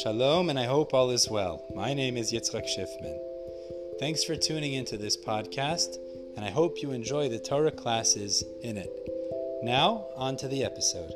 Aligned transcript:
Shalom, 0.00 0.48
and 0.48 0.58
I 0.58 0.64
hope 0.64 0.94
all 0.94 1.10
is 1.10 1.28
well. 1.28 1.66
My 1.74 1.92
name 1.92 2.16
is 2.16 2.32
Yitzchak 2.32 2.64
Schiffman. 2.64 3.18
Thanks 4.00 4.24
for 4.24 4.34
tuning 4.34 4.72
into 4.72 4.96
this 4.96 5.18
podcast, 5.18 5.98
and 6.34 6.46
I 6.46 6.50
hope 6.50 6.80
you 6.80 6.92
enjoy 6.92 7.28
the 7.28 7.38
Torah 7.38 7.70
classes 7.70 8.42
in 8.62 8.78
it. 8.78 8.90
Now, 9.62 10.06
on 10.16 10.38
to 10.38 10.48
the 10.48 10.64
episode. 10.64 11.12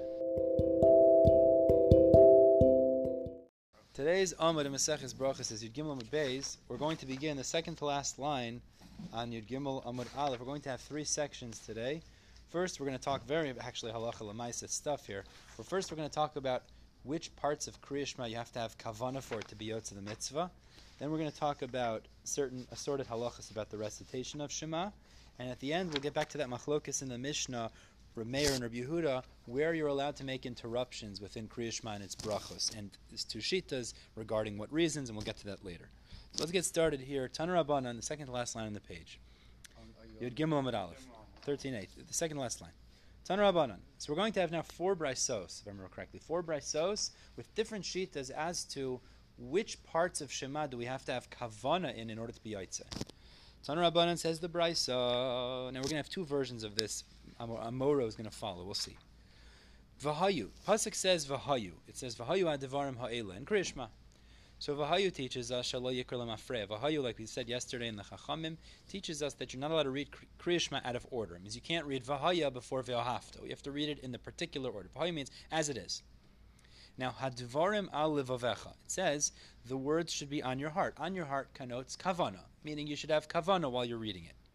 Today's 3.94 4.35
Amud 4.35 4.67
Maseches 4.67 5.15
Brachas 5.15 5.51
is 5.51 5.65
Yud 5.65 5.72
Gimel 5.72 5.99
Amud 5.99 6.11
Beis. 6.11 6.58
We're 6.69 6.77
going 6.77 6.99
to 6.99 7.06
begin 7.06 7.38
the 7.38 7.45
second 7.45 7.77
to 7.77 7.87
last 7.87 8.19
line 8.19 8.61
on 9.11 9.31
Yud 9.31 9.49
Gimel 9.49 9.83
Amud 9.87 10.08
Aleph. 10.19 10.38
We're 10.38 10.45
going 10.45 10.61
to 10.61 10.69
have 10.69 10.83
three 10.83 11.04
sections 11.04 11.61
today. 11.61 12.03
First, 12.51 12.79
we're 12.79 12.87
going 12.87 12.99
to 12.99 13.04
talk 13.04 13.27
very 13.27 13.54
actually 13.58 13.93
halacha 13.93 14.31
lemaisa 14.31 14.69
stuff 14.69 15.06
here. 15.06 15.24
But 15.56 15.65
first, 15.65 15.90
we're 15.90 15.97
going 15.97 16.11
to 16.11 16.15
talk 16.15 16.37
about 16.37 16.62
which 17.07 17.34
parts 17.37 17.69
of 17.69 17.80
Kriya 17.80 18.29
you 18.29 18.37
have 18.37 18.52
to 18.52 18.59
have 18.59 18.77
kavana 18.78 19.23
for 19.23 19.38
it 19.38 19.48
to 19.48 19.55
be 19.55 19.69
yotze 19.69 19.95
the 19.95 20.02
mitzvah. 20.02 20.51
Then 20.98 21.10
we're 21.10 21.19
going 21.19 21.30
to 21.30 21.37
talk 21.37 21.62
about 21.62 22.02
certain 22.24 22.66
assorted 22.73 23.06
halachas 23.06 23.51
about 23.51 23.70
the 23.70 23.77
recitation 23.77 24.41
of 24.41 24.51
Shema. 24.51 24.91
And 25.38 25.50
at 25.50 25.61
the 25.61 25.73
end, 25.73 25.92
we'll 25.92 26.02
get 26.02 26.14
back 26.14 26.28
to 26.30 26.38
that 26.38 26.48
machlokas 26.48 27.02
in 27.02 27.09
the 27.09 27.19
Mishnah, 27.19 27.70
Rameir 28.16 28.52
and 28.52 28.62
Rabbi 28.62 28.77
Yehuda, 28.77 29.23
where 29.45 29.74
you're 29.74 29.88
allowed 29.88 30.16
to 30.16 30.24
make 30.24 30.47
interruptions 30.47 31.20
within 31.20 31.47
Kriya 31.48 31.95
and 31.95 32.02
its 32.02 32.16
brachos. 32.16 32.77
And 32.77 32.91
there's 33.11 33.25
two 33.25 33.41
shitas 33.41 33.92
regarding 34.16 34.56
what 34.56 34.73
reasons, 34.73 35.11
and 35.11 35.16
we'll 35.16 35.27
get 35.27 35.36
to 35.38 35.47
that 35.47 35.64
later. 35.64 35.88
So 36.33 36.41
let's 36.41 36.52
get 36.52 36.64
started 36.64 37.00
here. 37.00 37.28
Tanarabban 37.28 37.86
on 37.86 37.97
the 37.97 38.02
second 38.02 38.27
to 38.27 38.33
last 38.33 38.56
line 38.56 38.66
on 38.66 38.73
the 38.73 38.80
page. 38.80 39.20
Yud 40.20 40.34
Gimel 40.34 40.75
Aleph, 40.75 41.06
13.8, 41.47 41.88
the 42.09 42.14
second 42.14 42.36
to 42.36 42.41
last 42.41 42.62
line. 42.62 42.70
Tanarabanan. 43.28 43.78
So 43.98 44.12
we're 44.12 44.18
going 44.18 44.32
to 44.34 44.40
have 44.40 44.52
now 44.52 44.62
four 44.62 44.94
brisos, 44.94 45.60
if 45.60 45.66
I 45.66 45.70
remember 45.70 45.88
correctly, 45.88 46.20
four 46.20 46.42
brisos 46.42 47.10
with 47.36 47.52
different 47.56 47.84
shitas 47.84 48.30
as 48.30 48.64
to 48.66 49.00
which 49.36 49.82
parts 49.82 50.20
of 50.20 50.30
Shema 50.30 50.68
do 50.68 50.77
we 50.77 50.84
have 50.84 51.05
to 51.06 51.12
have 51.12 51.28
kavana 51.28 51.94
in 51.94 52.08
in 52.08 52.18
order 52.18 52.33
to 52.33 52.41
be 52.42 52.50
yaitze. 52.50 52.83
Tanarabanan 53.66 54.16
says 54.16 54.38
the 54.38 54.48
brisa. 54.48 54.88
Now 54.88 55.66
we're 55.66 55.72
going 55.72 55.88
to 55.88 55.96
have 55.96 56.08
two 56.08 56.24
versions 56.24 56.62
of 56.62 56.77
this. 56.77 57.02
Amoro 57.41 58.06
is 58.06 58.14
going 58.14 58.30
to 58.30 58.36
follow. 58.36 58.64
We'll 58.64 58.74
see. 58.74 58.96
Vahayu. 60.02 60.50
Pasuk 60.66 60.94
says 60.94 61.27
vahayu. 61.27 61.72
It 61.88 61.96
says 61.96 62.14
vahayu 62.14 62.44
adivarim 62.44 62.96
ha'ela 62.96 63.34
in 63.34 63.44
Krishma. 63.44 63.88
So 64.58 64.74
Vahayu 64.74 65.12
teaches 65.12 65.52
us 65.52 65.70
Shalo 65.70 65.94
Yikr 65.94 66.16
Lemafre. 66.18 66.66
Vahayu, 66.66 67.02
like 67.02 67.18
we 67.18 67.26
said 67.26 67.46
yesterday 67.46 67.88
in 67.88 67.96
the 67.96 68.02
Chachamim, 68.02 68.56
teaches 68.88 69.22
us 69.22 69.34
that 69.34 69.52
you're 69.52 69.60
not 69.60 69.70
allowed 69.70 69.82
to 69.82 69.90
read 69.90 70.08
Kriyishma 70.38 70.80
out 70.84 70.96
of 70.96 71.06
order. 71.10 71.36
It 71.36 71.42
means 71.42 71.54
you 71.54 71.60
can't 71.60 71.84
read 71.84 72.04
Vahaya 72.04 72.50
before 72.50 72.82
Ve'ahafto. 72.82 73.42
You 73.42 73.50
have 73.50 73.62
to 73.62 73.70
read 73.70 73.90
it 73.90 73.98
in 73.98 74.12
the 74.12 74.18
particular 74.18 74.70
order. 74.70 74.88
Vahayu 74.96 75.12
means 75.12 75.30
as 75.52 75.68
it 75.68 75.77
is. 75.77 76.02
Now, 76.96 77.14
Hadvarim 77.20 77.88
al 77.92 78.12
Livavecha. 78.12 78.70
It 78.70 78.90
says 78.90 79.32
the 79.66 79.77
words 79.77 80.10
should 80.10 80.30
be 80.30 80.42
on 80.42 80.58
your 80.58 80.70
heart. 80.70 80.94
On 80.96 81.14
your 81.14 81.27
heart 81.27 81.52
connotes 81.52 81.94
kavana, 81.94 82.40
meaning 82.64 82.86
you 82.86 82.96
should 82.96 83.10
have 83.10 83.28
kavana 83.28 83.70
while 83.70 83.84
you're 83.84 83.98
reading 83.98 84.24
it. 84.24 84.45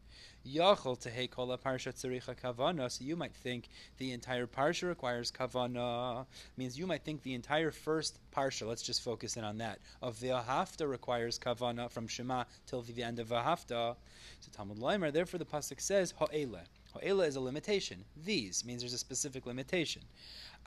Yachol 0.48 1.00
tehei 1.00 1.30
kol 1.30 1.56
parsha 1.58 1.94
tzaricha 1.94 2.36
kavana. 2.36 2.90
So 2.90 3.04
you 3.04 3.16
might 3.16 3.36
think 3.36 3.70
the 3.98 4.12
entire 4.12 4.48
parsha 4.48 4.88
requires 4.88 5.32
kavana. 5.32 6.26
Means 6.58 6.78
you 6.80 6.88
might 6.88 7.04
think 7.04 7.22
the 7.24 7.34
entire 7.34 7.72
first 7.72 8.18
parsha. 8.36 8.68
Let's 8.68 8.82
just 8.82 9.04
focus 9.04 9.38
in 9.38 9.44
on 9.44 9.60
that. 9.60 9.80
Of 10.02 10.18
v'ahafta 10.18 10.90
requires 10.90 11.38
kavana 11.38 11.92
from 11.92 12.08
Shema 12.08 12.46
till 12.66 12.82
the 12.82 13.04
end 13.04 13.20
of 13.20 13.30
v'ahafta. 13.30 13.96
So 14.40 14.52
Talmud 14.52 14.80
Leimer. 14.80 15.14
Therefore, 15.14 15.38
the 15.38 15.46
pasuk 15.46 15.80
says 15.80 16.14
ha'ele. 16.18 16.62
Ha'ela 16.94 17.26
is 17.26 17.36
a 17.36 17.40
limitation. 17.40 18.04
These 18.26 18.66
means 18.66 18.82
there's 18.82 18.94
a 18.94 18.98
specific 18.98 19.46
limitation. 19.46 20.02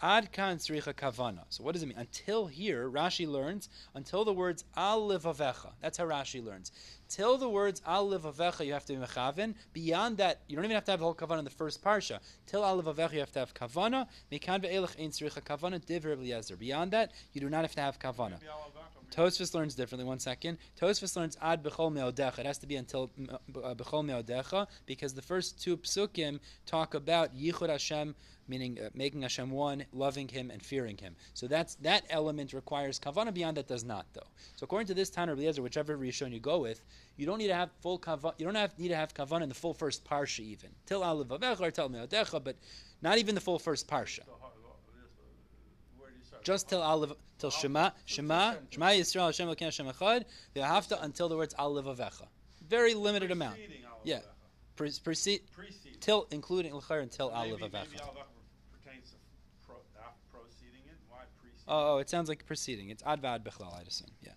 Ad 0.03 0.33
kan 0.33 0.57
tzricha 0.57 0.93
kavana. 0.93 1.45
So 1.51 1.63
what 1.63 1.73
does 1.73 1.83
it 1.83 1.87
mean? 1.87 1.99
Until 1.99 2.47
here, 2.47 2.91
Rashi 2.91 3.29
learns, 3.29 3.69
until 3.95 4.25
the 4.25 4.33
words 4.33 4.65
al 4.77 5.09
livavecha. 5.09 5.71
That's 5.81 5.99
how 5.99 6.05
Rashi 6.05 6.45
learns. 6.45 6.73
Till 7.09 7.39
the 7.39 7.49
words 7.49 7.81
al 7.87 8.09
livavecha, 8.09 8.67
you 8.67 8.73
have 8.73 8.85
to 8.87 8.95
be 8.95 8.99
mechavin. 8.99 9.55
Beyond 9.73 10.17
that, 10.17 10.41
you 10.49 10.57
don't 10.57 10.65
even 10.65 10.75
have 10.75 10.85
to 10.87 10.91
have 10.91 11.01
the 11.01 11.05
whole 11.05 11.15
kavana 11.15 11.39
in 11.39 11.45
the 11.45 11.51
first 11.51 11.83
parsha. 11.83 12.19
Till 12.47 12.65
al 12.65 12.83
livavecha, 12.83 13.13
you 13.13 13.21
have 13.21 13.33
to 13.33 13.39
have 13.39 13.55
kavana. 13.55 14.09
Mekan 14.33 14.65
ve'elech 14.65 14.99
ein 14.99 15.11
tzricha 15.11 15.43
kavana. 15.43 16.59
Beyond 16.59 16.91
that, 16.91 17.13
you 17.33 17.41
do 17.41 17.49
not 17.49 17.63
have 17.63 17.75
to 17.75 17.81
have 17.81 17.99
kavana. 17.99 18.41
Tosfos 19.15 19.55
learns 19.55 19.75
differently. 19.75 20.05
One 20.05 20.19
second. 20.19 20.59
Tosfos 20.81 21.17
learns 21.17 21.37
ad 21.41 21.63
bechol 21.63 21.93
meodecha. 21.93 22.41
It 22.41 22.47
has 22.47 22.59
to 22.59 22.67
be 22.67 22.77
until 22.77 23.11
uh, 23.31 23.75
bechol 23.75 24.05
meodecha 24.05 24.67
because 24.87 25.15
the 25.15 25.23
first 25.23 25.63
two 25.63 25.77
psukim 25.77 26.41
talk 26.67 26.95
about 26.95 27.37
yichud 27.37 27.69
Hashem 27.69 28.15
meaning 28.49 28.79
uh, 28.79 28.91
making 28.95 29.23
Hashem 29.23 29.51
one, 29.51 29.85
loving 29.93 30.29
Him, 30.29 30.51
and 30.51 30.63
fearing 30.63 30.97
Him. 30.97 31.17
So 31.33 31.47
that's 31.47 31.77
that 31.77 32.05
element 32.11 32.53
requires 32.53 32.99
kavana. 32.99 33.33
Beyond 33.33 33.57
that, 33.57 33.69
does 33.69 33.85
not 33.85 34.07
though. 34.13 34.27
So 34.57 34.65
according 34.65 34.89
to 34.89 34.95
this 34.95 35.11
Tanur 35.11 35.33
Eliezer, 35.33 35.63
whichever 35.63 35.97
Rishon 35.97 36.33
you 36.33 36.41
go 36.41 36.59
with, 36.59 36.83
you 37.17 37.27
don't 37.27 37.39
need 37.39 37.49
to 37.49 37.55
have 37.55 37.71
full 37.81 37.99
kavana. 37.99 38.35
You 38.39 38.45
don't 38.47 38.55
have 38.55 38.79
need 38.79 38.89
to 38.89 38.97
have 38.97 39.15
kavana 39.15 39.43
in 39.43 39.49
the 39.49 39.55
full 39.55 39.75
first 39.75 40.05
parsha 40.05 40.41
even 40.41 40.71
till 40.87 41.01
alivavecha 41.01 41.61
or 41.61 41.71
till 41.71 41.89
meodecha, 41.89 42.43
but 42.43 42.57
not 43.03 43.19
even 43.19 43.35
the 43.35 43.41
full 43.41 43.59
first 43.59 43.89
parsha. 43.89 44.21
Just 46.45 46.69
till 46.69 46.81
aliv 46.81 47.17
till 47.39 47.51
Shema 47.51 47.91
Shema 48.05 48.55
Shema 48.71 48.87
Yisrael 48.87 49.27
Hashem 49.27 49.49
Elokeinu 49.49 49.65
Hashem 49.65 49.87
Echad. 49.87 50.25
They 50.53 50.61
have 50.61 50.87
to 50.89 51.03
until 51.03 51.29
the 51.29 51.37
words 51.37 51.55
alivavecha. 51.55 52.29
Very 52.69 52.95
limited 52.95 53.31
amount. 53.31 53.59
Yeah. 54.05 54.21
Precede, 54.77 55.41
till 56.01 56.27
including 56.31 56.73
until 56.73 57.31
alivavecha. 57.31 58.01
Oh, 61.67 61.95
oh, 61.95 61.99
it 61.99 62.11
sounds 62.11 62.29
like 62.29 62.45
proceeding. 62.47 62.91
It's 62.91 63.03
advad 63.05 63.43
bechlal, 63.43 63.75
I'd 63.81 63.89
assume. 63.89 64.11
Yeah. 64.21 64.33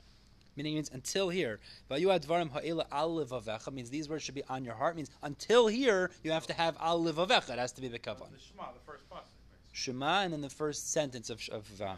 Meaning 0.56 0.74
it 0.74 0.76
means 0.76 0.92
until 0.94 1.28
here. 1.28 1.60
Vayu 1.92 2.08
advarim 2.18 2.50
ha'ela 2.52 2.86
al 2.92 3.16
livavecha 3.16 3.74
means 3.74 3.90
these 3.90 4.08
words 4.08 4.24
should 4.24 4.34
be 4.34 4.46
on 4.46 4.64
your 4.64 4.76
heart. 4.76 4.96
Means 4.96 5.12
until 5.22 5.68
here 5.68 6.10
you 6.24 6.32
have 6.32 6.48
to 6.48 6.54
have 6.54 6.78
al 6.80 7.02
livavecha. 7.02 7.50
It 7.50 7.60
has 7.60 7.74
to 7.74 7.82
be 7.82 7.90
the 7.90 8.00
kavan. 8.00 8.32
The 8.32 8.40
Shema, 8.40 8.72
the 8.72 8.80
first 8.86 9.10
pasuk. 9.10 9.34
Shema, 9.78 10.24
and 10.24 10.34
then 10.34 10.42
the 10.42 10.50
first 10.50 10.92
sentence 10.92 11.30
of 11.30 11.40
of 11.52 11.64
Vav. 11.68 11.98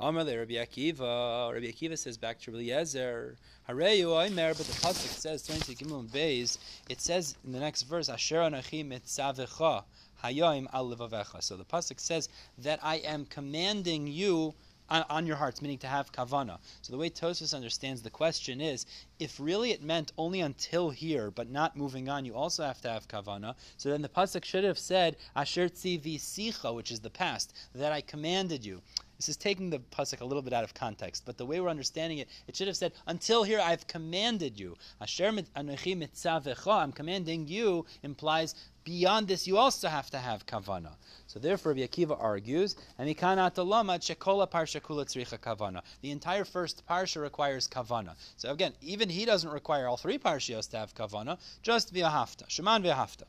Amar 0.00 0.24
le 0.24 0.36
Rabbi 0.36 0.54
Akiva. 0.54 1.52
Rabbi 1.54 1.66
Akiva 1.66 1.96
says 1.96 2.18
back 2.18 2.40
to 2.40 2.50
Rabbi 2.50 2.64
Yezer. 2.64 3.36
Hareyu 3.68 4.06
Oimer, 4.06 4.58
but 4.58 4.66
the 4.66 4.72
pasuk 4.72 5.16
says 5.16 5.44
twenty 5.44 5.76
Gimel 5.76 6.10
Beis. 6.10 6.58
It 6.88 7.00
says 7.00 7.36
in 7.44 7.52
the 7.52 7.60
next 7.60 7.82
verse 7.82 8.08
Asher 8.08 8.38
Anachim 8.38 8.88
Mitzavecha. 8.88 9.84
Hayom 10.24 10.66
al. 10.72 11.40
So 11.40 11.56
the 11.56 11.64
pasuk 11.64 12.00
says 12.00 12.28
that 12.58 12.80
I 12.82 12.96
am 12.96 13.26
commanding 13.26 14.08
you 14.08 14.52
on, 14.88 15.04
on, 15.08 15.26
your 15.26 15.36
hearts, 15.36 15.62
meaning 15.62 15.78
to 15.78 15.86
have 15.86 16.12
kavana. 16.12 16.58
So 16.82 16.92
the 16.92 16.98
way 16.98 17.10
Tosfos 17.10 17.54
understands 17.54 18.02
the 18.02 18.10
question 18.10 18.60
is, 18.60 18.86
if 19.18 19.38
really 19.40 19.70
it 19.70 19.82
meant 19.82 20.12
only 20.18 20.40
until 20.40 20.90
here, 20.90 21.30
but 21.30 21.50
not 21.50 21.76
moving 21.76 22.08
on, 22.08 22.24
you 22.24 22.34
also 22.34 22.64
have 22.64 22.80
to 22.82 22.90
have 22.90 23.08
kavana. 23.08 23.54
So 23.76 23.90
then 23.90 24.02
the 24.02 24.08
pasuk 24.08 24.44
should 24.44 24.64
have 24.64 24.78
said 24.78 25.16
asher 25.34 25.68
tzivi 25.68 26.74
which 26.74 26.90
is 26.90 27.00
the 27.00 27.10
past, 27.10 27.54
that 27.74 27.92
I 27.92 28.00
commanded 28.00 28.64
you. 28.64 28.82
This 29.22 29.28
is 29.28 29.36
taking 29.36 29.70
the 29.70 29.78
pasuk 29.78 30.20
a 30.20 30.24
little 30.24 30.42
bit 30.42 30.52
out 30.52 30.64
of 30.64 30.74
context, 30.74 31.22
but 31.24 31.38
the 31.38 31.46
way 31.46 31.60
we're 31.60 31.68
understanding 31.68 32.18
it, 32.18 32.28
it 32.48 32.56
should 32.56 32.66
have 32.66 32.76
said, 32.76 32.92
"Until 33.06 33.44
here, 33.44 33.60
I've 33.60 33.86
commanded 33.86 34.58
you." 34.58 34.76
I'm 35.00 36.92
commanding 36.92 37.46
you 37.46 37.86
implies 38.02 38.56
beyond 38.82 39.28
this, 39.28 39.46
you 39.46 39.58
also 39.58 39.86
have 39.86 40.10
to 40.10 40.18
have 40.18 40.44
kavana. 40.46 40.96
So 41.28 41.38
therefore, 41.38 41.72
Rabbi 41.72 42.12
argues, 42.12 42.74
and 42.98 43.08
shekola 43.08 44.50
parsha 44.50 44.80
kula 44.80 45.38
kavana. 45.38 45.82
The 46.00 46.10
entire 46.10 46.44
first 46.44 46.84
parsha 46.84 47.22
requires 47.22 47.68
kavana. 47.68 48.16
So 48.36 48.50
again, 48.50 48.74
even 48.80 49.08
he 49.08 49.24
doesn't 49.24 49.50
require 49.50 49.86
all 49.86 49.96
three 49.96 50.18
parshios 50.18 50.68
to 50.70 50.78
have 50.78 50.96
kavana, 50.96 51.38
just 51.62 51.90
via 51.90 52.08
hafta, 52.08 52.48
sheman 52.48 52.82
via 52.82 52.94
hafta. 52.94 53.26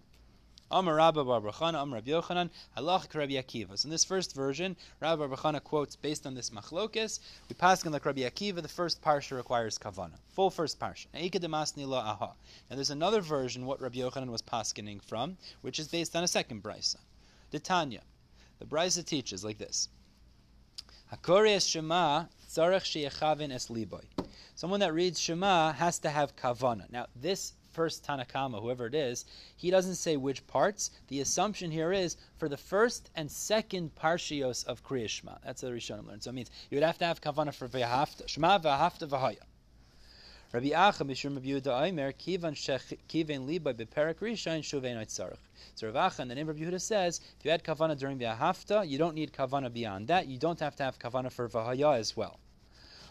Amar 0.74 0.96
Rabba 0.96 1.24
Bar 1.24 1.40
Amar 1.40 2.00
Rabbi 2.00 2.10
Yochanan, 2.10 2.50
Halach 2.76 3.14
Rabbi 3.14 3.34
Akiva. 3.34 3.78
So 3.78 3.86
in 3.86 3.92
this 3.92 4.04
first 4.04 4.34
version, 4.34 4.76
Rabbi 5.00 5.28
Bar 5.28 5.60
quotes 5.60 5.96
based 5.96 6.26
on 6.26 6.34
this 6.34 6.50
machlokis. 6.50 7.20
We 7.48 7.54
pass 7.54 7.86
on 7.86 7.92
like 7.92 8.04
Rabbi 8.04 8.22
Akiva. 8.22 8.60
The 8.60 8.68
first 8.68 9.00
parsha 9.00 9.38
requires 9.38 9.78
kavana, 9.78 10.18
full 10.30 10.50
first 10.50 10.80
parsha. 10.80 11.06
Now 11.14 12.76
there's 12.76 12.90
another 12.90 13.22
version 13.22 13.68
what 13.68 13.80
Rabbi 13.82 14.00
Yochanan 14.00 14.32
was 14.32 14.42
paskening 14.42 15.00
from, 15.00 15.38
which 15.62 15.78
is 15.78 15.88
based 15.88 16.16
on 16.16 16.24
a 16.24 16.28
second 16.28 16.64
brisa. 16.64 16.98
The 17.52 17.60
Tanya, 17.60 18.02
the 18.58 18.66
brisa 18.66 19.06
teaches 19.06 19.46
like 19.46 19.60
this. 19.60 19.90
Someone 24.56 24.80
that 24.80 24.94
reads 24.94 25.20
Shema 25.20 25.74
has 25.74 26.00
to 26.00 26.10
have 26.10 26.36
kavana. 26.36 26.92
Now 26.92 27.06
this 27.16 27.54
first 27.74 28.06
Tanakama, 28.06 28.62
whoever 28.62 28.86
it 28.86 28.96
is, 28.96 29.26
he 29.58 29.72
doesn't 29.72 29.96
say 29.96 30.16
which 30.16 30.46
parts. 30.48 30.92
The 31.08 31.22
assumption 31.22 31.72
here 31.72 31.92
is 31.92 32.18
for 32.38 32.48
the 32.48 32.58
first 32.58 33.10
and 33.16 33.30
second 33.30 33.96
parshios 33.96 34.64
of 34.66 34.84
Kriyashma. 34.84 35.40
That's 35.44 35.64
what 35.64 35.74
Rishonim 35.74 36.08
learned. 36.08 36.24
So 36.24 36.30
it 36.30 36.34
means 36.34 36.52
you 36.70 36.78
would 36.78 36.84
have 36.84 37.00
to 37.00 37.06
have 37.06 37.22
kavana 37.22 37.54
for 37.54 37.68
v'hafta, 37.68 38.28
Shema 38.28 38.60
v'hafta 38.60 39.08
v'haya. 39.08 39.44
Rabbi 40.54 40.68
Acha 40.68 41.04
Mishum 41.04 41.34
Rabbi 41.34 41.48
Yehuda 41.48 41.88
Aimer 41.88 42.12
Kivan 42.12 42.54
Kiven 43.10 43.48
Liba 43.48 43.74
Beperak 43.74 44.20
Rishon 44.20 44.60
Shuvein 44.60 45.02
Tzarech. 45.04 45.38
So 45.74 45.90
Rav 45.90 46.12
Acha 46.12 46.28
the 46.28 46.36
name 46.36 46.48
of 46.48 46.58
Yehuda 46.58 46.80
says 46.80 47.22
if 47.40 47.44
you 47.44 47.50
had 47.50 47.64
kavana 47.64 47.98
during 47.98 48.20
the 48.20 48.26
Hafta, 48.26 48.88
you 48.88 49.00
don't 49.00 49.16
need 49.16 49.34
kavana 49.34 49.74
beyond 49.74 50.10
that. 50.10 50.28
You 50.28 50.38
don't 50.38 50.60
have 50.60 50.76
to 50.76 50.84
have 50.84 51.00
kavana 51.00 51.32
for 51.32 51.50
Vahaya 51.50 51.98
as 51.98 52.16
well. 52.16 52.40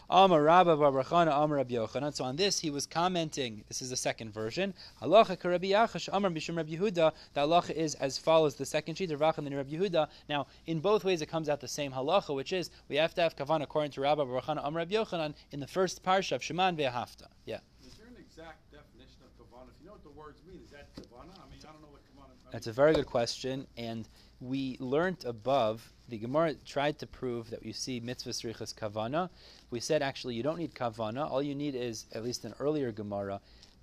Amar 0.09 0.43
Rabba 0.43 0.75
Barachana 0.77 1.31
Amar 1.43 1.57
Rabbi 1.57 1.75
Yochanan. 1.75 2.13
So 2.13 2.23
on 2.23 2.35
this, 2.35 2.59
he 2.59 2.69
was 2.69 2.85
commenting. 2.85 3.63
This 3.67 3.81
is 3.81 3.89
the 3.89 3.95
second 3.95 4.33
version. 4.33 4.73
Halacha 5.01 5.41
Rabbi 5.43 5.67
Yachash 5.67 6.09
Amar 6.11 6.29
Mishum 6.29 6.57
Rabbi 6.57 6.75
Yehuda. 6.75 7.11
The 7.33 7.41
halacha 7.41 7.71
is 7.71 7.95
as 7.95 8.17
follows: 8.17 8.55
the 8.55 8.65
second 8.65 8.95
sheet 8.95 9.11
of 9.11 9.19
Racham 9.19 9.47
and 9.47 9.55
Rabbi 9.55 9.71
Yehuda. 9.71 10.07
Now, 10.29 10.47
in 10.65 10.79
both 10.79 11.03
ways, 11.03 11.21
it 11.21 11.27
comes 11.27 11.49
out 11.49 11.61
the 11.61 11.67
same 11.67 11.91
halacha, 11.91 12.35
which 12.35 12.53
is 12.53 12.69
we 12.89 12.97
have 12.97 13.13
to 13.15 13.21
have 13.21 13.35
kavan 13.35 13.61
according 13.61 13.91
to 13.91 14.01
Rabba 14.01 14.25
Barachana 14.25 14.65
Amar 14.65 14.79
Rabbi 14.79 14.95
Yochanan 14.95 15.33
in 15.51 15.59
the 15.59 15.67
first 15.67 16.03
parsha 16.03 16.33
of 16.33 16.41
Sheman 16.41 16.77
Ve'ahafta. 16.77 17.27
Yeah. 17.45 17.59
Is 17.85 17.93
there 17.95 18.07
an 18.07 18.15
exact 18.19 18.71
definition 18.71 19.21
of 19.23 19.31
kavanah? 19.37 19.69
If 19.75 19.81
you 19.81 19.87
know 19.87 19.93
what 19.93 20.03
the 20.03 20.09
words 20.09 20.41
mean, 20.47 20.61
is 20.63 20.71
that 20.71 20.93
kavanah? 20.95 21.37
I 21.39 21.49
mean, 21.49 21.59
I 21.61 21.71
don't 21.71 21.81
know 21.81 21.87
what 21.91 22.01
kavanah. 22.01 22.47
I 22.47 22.51
That's 22.51 22.67
a 22.67 22.73
very 22.73 22.93
good 22.93 23.07
question, 23.07 23.67
and 23.77 24.07
we 24.43 24.77
learned 24.79 25.23
above. 25.25 25.91
The 26.09 26.17
Gemara 26.17 26.55
tried 26.65 26.99
to 26.99 27.07
prove 27.07 27.49
that 27.49 27.65
you 27.65 27.71
see 27.71 27.99
mitzvah 27.99 28.31
srichas 28.31 28.75
kavana. 28.75 29.29
We 29.71 29.79
said 29.79 30.01
actually 30.01 30.35
you 30.35 30.43
don't 30.43 30.59
need 30.59 30.75
kavana. 30.75 31.29
All 31.29 31.41
you 31.41 31.55
need 31.55 31.75
is 31.75 32.05
at 32.13 32.23
least 32.23 32.43
an 32.43 32.53
earlier 32.59 32.91
Gemara. 32.91 33.39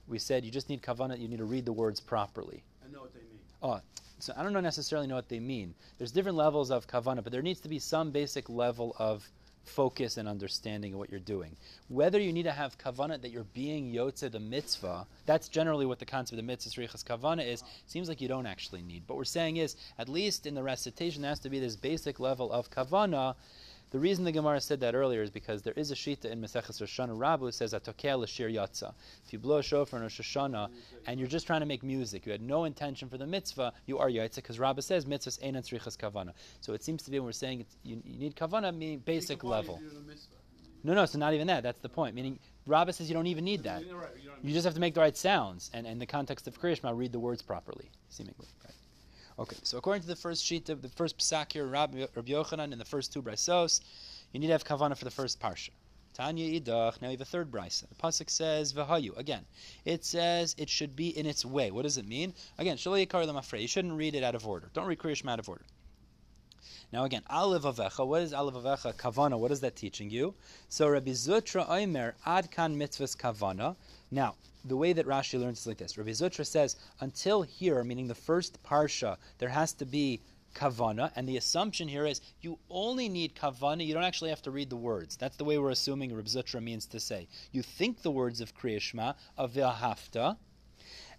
We 0.06 0.18
said 0.18 0.44
you 0.44 0.50
just 0.50 0.68
need 0.68 0.82
kavana. 0.82 1.18
You 1.18 1.28
need 1.28 1.38
to 1.38 1.44
read 1.44 1.64
the 1.64 1.72
words 1.72 1.98
properly. 1.98 2.62
I 2.84 2.92
know 2.92 3.00
what 3.00 3.14
they 3.14 3.20
mean. 3.20 3.40
Oh, 3.62 3.80
so 4.18 4.34
I 4.36 4.42
don't 4.42 4.52
know 4.52 4.60
necessarily 4.60 5.06
know 5.06 5.14
what 5.14 5.30
they 5.30 5.40
mean. 5.40 5.74
There's 5.96 6.12
different 6.12 6.36
levels 6.36 6.70
of 6.70 6.86
kavana, 6.86 7.22
but 7.22 7.32
there 7.32 7.42
needs 7.42 7.60
to 7.60 7.68
be 7.68 7.78
some 7.78 8.10
basic 8.10 8.50
level 8.50 8.94
of 8.98 9.26
focus 9.70 10.17
and 10.17 10.28
understanding 10.28 10.93
of 10.93 10.99
what 10.99 11.11
you're 11.11 11.20
doing. 11.20 11.56
Whether 11.88 12.20
you 12.20 12.32
need 12.32 12.43
to 12.44 12.52
have 12.52 12.78
kavana 12.78 13.20
that 13.22 13.31
you're 13.31 13.44
being 13.44 13.93
yotze 13.93 14.31
the 14.31 14.40
mitzvah, 14.40 15.06
that's 15.26 15.49
generally 15.49 15.87
what 15.87 15.99
the 15.99 16.05
concept 16.05 16.32
of 16.32 16.37
the 16.38 16.43
mitzvah 16.43 16.70
srichas 16.70 17.05
kavana 17.05 17.46
is. 17.46 17.62
Seems 17.87 18.08
like 18.08 18.20
you 18.20 18.28
don't 18.28 18.46
actually 18.46 18.82
need. 18.82 19.05
But 19.06 19.14
what 19.14 19.19
we're 19.19 19.25
saying 19.25 19.58
is, 19.58 19.76
at 19.99 20.08
least 20.08 20.46
in 20.46 20.55
the 20.55 20.62
recitation, 20.62 21.22
there 21.22 21.31
has 21.31 21.40
to 21.40 21.50
be 21.50 21.61
this 21.61 21.76
basic 21.76 22.20
level 22.20 22.52
of 22.52 22.70
kavana. 22.70 23.37
The 23.90 23.98
reason 23.98 24.25
the 24.25 24.31
Gemara 24.31 24.60
said 24.60 24.81
that 24.81 24.94
earlier 24.94 25.20
is 25.20 25.31
because 25.31 25.62
there 25.62 25.72
is 25.75 25.90
a 25.90 25.96
shita 25.96 26.26
in 26.26 26.40
Maseches 26.40 26.81
Rosh 26.81 27.00
Hashanah 27.00 27.19
Rabu 27.19 27.46
that 27.46 27.54
says 27.54 27.72
atokea 27.72 28.16
l'shir 28.19 28.52
yatza. 28.54 28.94
If 29.26 29.32
you 29.32 29.40
blow 29.40 29.58
a 29.58 29.62
shofar 29.62 29.98
in 29.98 30.04
Rosh 30.04 30.20
Hashanah 30.20 30.70
and 31.06 31.19
you're 31.19 31.28
just 31.28 31.46
trying 31.46 31.60
to 31.60 31.66
make 31.66 31.82
music, 31.82 32.25
you 32.25 32.31
had 32.31 32.40
no 32.40 32.64
intention 32.64 33.08
for 33.08 33.19
the 33.19 33.26
mitzvah, 33.26 33.72
you 33.87 33.98
are 33.98 34.08
yatza 34.08 34.37
because 34.37 34.60
Rabbah 34.60 34.82
says 34.82 35.06
mitzvahs 35.06 35.42
ein 35.44 35.54
tzrichas 35.54 35.96
kavana. 35.96 36.32
So 36.60 36.72
it 36.72 36.84
seems 36.84 37.02
to 37.02 37.10
be 37.10 37.19
when 37.19 37.26
we're 37.26 37.32
saying 37.32 37.60
it's, 37.62 37.76
you, 37.82 38.00
you 38.04 38.19
need 38.19 38.37
kavana, 38.37 38.72
meaning 38.72 39.00
basic 39.00 39.42
level. 39.42 39.81
No, 40.82 40.94
no, 40.94 41.04
so 41.04 41.19
not 41.19 41.34
even 41.34 41.48
that. 41.48 41.62
That's 41.62 41.81
the 41.81 41.88
point. 41.88 42.14
Meaning 42.14 42.38
Rabbah 42.66 42.93
says 42.93 43.08
you 43.08 43.14
don't 43.14 43.26
even 43.26 43.44
need 43.44 43.64
that. 43.64 43.82
You 43.82 43.90
know 43.90 43.96
what 43.96 44.14
I 44.16 44.22
You 44.22 44.31
mean. 44.44 44.54
just 44.54 44.64
have 44.64 44.75
to 44.75 44.81
make 44.81 44.94
the 44.94 45.00
right 45.00 45.16
sounds, 45.16 45.70
and 45.75 45.86
in 45.86 45.98
the 45.98 46.06
context 46.06 46.46
of 46.46 46.58
Kriyashma, 46.60 46.96
read 46.96 47.12
the 47.12 47.19
words 47.19 47.43
properly, 47.43 47.90
seemingly. 48.08 48.46
Right. 48.64 48.75
Okay, 49.40 49.56
so 49.62 49.78
according 49.78 50.02
to 50.02 50.08
the 50.08 50.16
first 50.16 50.44
sheet 50.44 50.69
of 50.69 50.82
the 50.82 50.90
first 50.90 51.16
psak 51.16 51.54
here, 51.54 51.64
Rabbi, 51.64 52.04
Rabbi 52.14 52.31
Yochanan, 52.31 52.72
in 52.72 52.78
the 52.78 52.84
first 52.84 53.10
two 53.10 53.22
braisos, 53.22 53.81
you 54.32 54.38
need 54.38 54.48
to 54.48 54.52
have 54.52 54.64
kavana 54.64 54.94
for 54.94 55.06
the 55.06 55.10
first 55.10 55.40
parsha. 55.40 55.70
Tanya 56.12 56.60
idach. 56.60 57.00
Now 57.00 57.08
you 57.08 57.12
have 57.12 57.22
a 57.22 57.25
third 57.25 57.50
brisa. 57.50 57.88
The 57.88 57.94
pasuk 57.94 58.28
says 58.28 58.75
v'hayu. 58.75 59.16
Again, 59.16 59.46
it 59.87 60.04
says 60.04 60.54
it 60.58 60.69
should 60.69 60.94
be 60.94 61.16
in 61.16 61.25
its 61.25 61.46
way. 61.46 61.70
What 61.70 61.82
does 61.82 61.96
it 61.96 62.06
mean? 62.06 62.34
Again, 62.58 62.76
shalayikar 62.76 63.26
lemafrei. 63.26 63.62
You 63.62 63.69
shouldn't 63.69 63.94
read 63.94 64.14
it 64.14 64.22
out 64.22 64.34
of 64.34 64.46
order. 64.46 64.69
Don't 64.75 64.84
read 64.84 64.98
Kriyashma 64.98 65.31
out 65.31 65.38
of 65.38 65.48
order. 65.48 65.64
Now 66.93 67.04
again, 67.04 67.22
Alev 67.31 67.62
Avecha, 67.62 68.06
what 68.06 68.20
is 68.20 68.32
Alev 68.34 68.62
Avecha? 68.62 68.94
Kavana, 68.94 69.38
what 69.38 69.52
is 69.52 69.60
that 69.60 69.75
teaching 69.75 70.10
you? 70.10 70.34
So 70.69 70.86
Rabbi 70.86 71.12
Zutra 71.12 71.66
Oimer, 71.66 72.12
Adkan 72.26 72.76
Mitzvahs 72.76 73.16
Kavana. 73.16 73.76
Now, 74.10 74.34
the 74.64 74.76
way 74.76 74.92
that 74.92 75.06
Rashi 75.06 75.40
learns 75.40 75.60
is 75.60 75.66
like 75.66 75.78
this. 75.78 75.96
Rabbi 75.96 76.10
Zutra 76.10 76.46
says, 76.46 76.76
until 77.00 77.42
here, 77.42 77.82
meaning 77.84 78.08
the 78.08 78.14
first 78.14 78.62
Parsha, 78.62 79.16
there 79.38 79.48
has 79.48 79.72
to 79.74 79.86
be 79.86 80.20
Kavana, 80.54 81.12
and 81.14 81.28
the 81.28 81.36
assumption 81.36 81.86
here 81.86 82.06
is 82.06 82.20
you 82.40 82.58
only 82.68 83.08
need 83.08 83.36
Kavana, 83.36 83.86
you 83.86 83.94
don't 83.94 84.04
actually 84.04 84.30
have 84.30 84.42
to 84.42 84.50
read 84.50 84.68
the 84.68 84.76
words. 84.76 85.16
That's 85.16 85.36
the 85.36 85.44
way 85.44 85.58
we're 85.58 85.70
assuming 85.70 86.14
Rabbi 86.14 86.28
Zutra 86.28 86.62
means 86.62 86.86
to 86.86 87.00
say. 87.00 87.28
You 87.52 87.62
think 87.62 88.02
the 88.02 88.10
words 88.10 88.40
of 88.40 88.56
Kriyashma, 88.56 89.14
of 89.38 89.52
V'ahafta, 89.52 90.36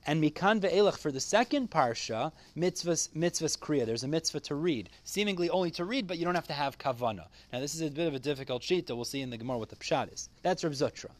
and 0.06 0.22
mikan 0.22 0.60
ve'elach 0.60 0.98
for 0.98 1.12
the 1.12 1.20
second 1.20 1.70
parsha, 1.70 2.32
mitzvahs, 2.58 3.10
mitzvahs 3.10 3.58
kriya. 3.58 3.86
There's 3.86 4.04
a 4.04 4.08
mitzvah 4.08 4.40
to 4.42 4.56
read, 4.56 4.90
seemingly 5.04 5.50
only 5.50 5.72
to 5.72 5.86
read, 5.86 6.08
but 6.08 6.18
you 6.18 6.26
don't 6.26 6.36
have 6.36 6.48
to 6.48 6.54
have 6.54 6.78
kavana. 6.78 7.28
Now 7.54 7.60
this 7.60 7.76
is 7.76 7.82
a 7.82 7.90
bit 7.90 8.08
of 8.08 8.16
a 8.16 8.20
difficult 8.20 8.64
sheet 8.64 8.88
that 8.88 8.96
we'll 8.96 9.06
see 9.06 9.22
in 9.22 9.30
the 9.30 9.38
Gemara 9.38 9.60
what 9.60 9.70
the 9.70 9.76
pshat 9.76 10.14
is. 10.14 10.30
That's 10.42 10.64
Rav 10.64 10.74
Zutra. 10.74 11.12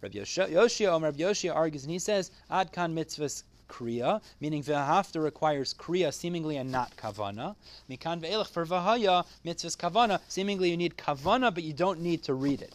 Rav 0.00 0.12
Yoshia, 0.12 0.88
Omer, 0.88 1.08
Rav 1.08 1.16
Yoshia 1.16 1.54
argues, 1.54 1.82
and 1.82 1.90
he 1.90 1.98
says, 1.98 2.30
ad 2.50 2.72
kan 2.72 2.94
mitzvahs 2.94 3.42
kriya, 3.68 4.20
meaning 4.40 4.62
v'hafta 4.62 5.22
requires 5.22 5.74
kriya 5.74 6.14
seemingly 6.14 6.56
and 6.56 6.70
not 6.70 6.96
kavana. 6.96 7.56
Mikan 7.90 8.20
ve'elach 8.20 8.48
for 8.48 8.64
v'haya, 8.64 9.26
mitzvahs 9.44 9.76
kavana, 9.76 10.20
seemingly 10.28 10.70
you 10.70 10.76
need 10.76 10.96
kavana, 10.96 11.52
but 11.52 11.64
you 11.64 11.72
don't 11.72 12.00
need 12.00 12.22
to 12.22 12.34
read 12.34 12.62
it. 12.62 12.74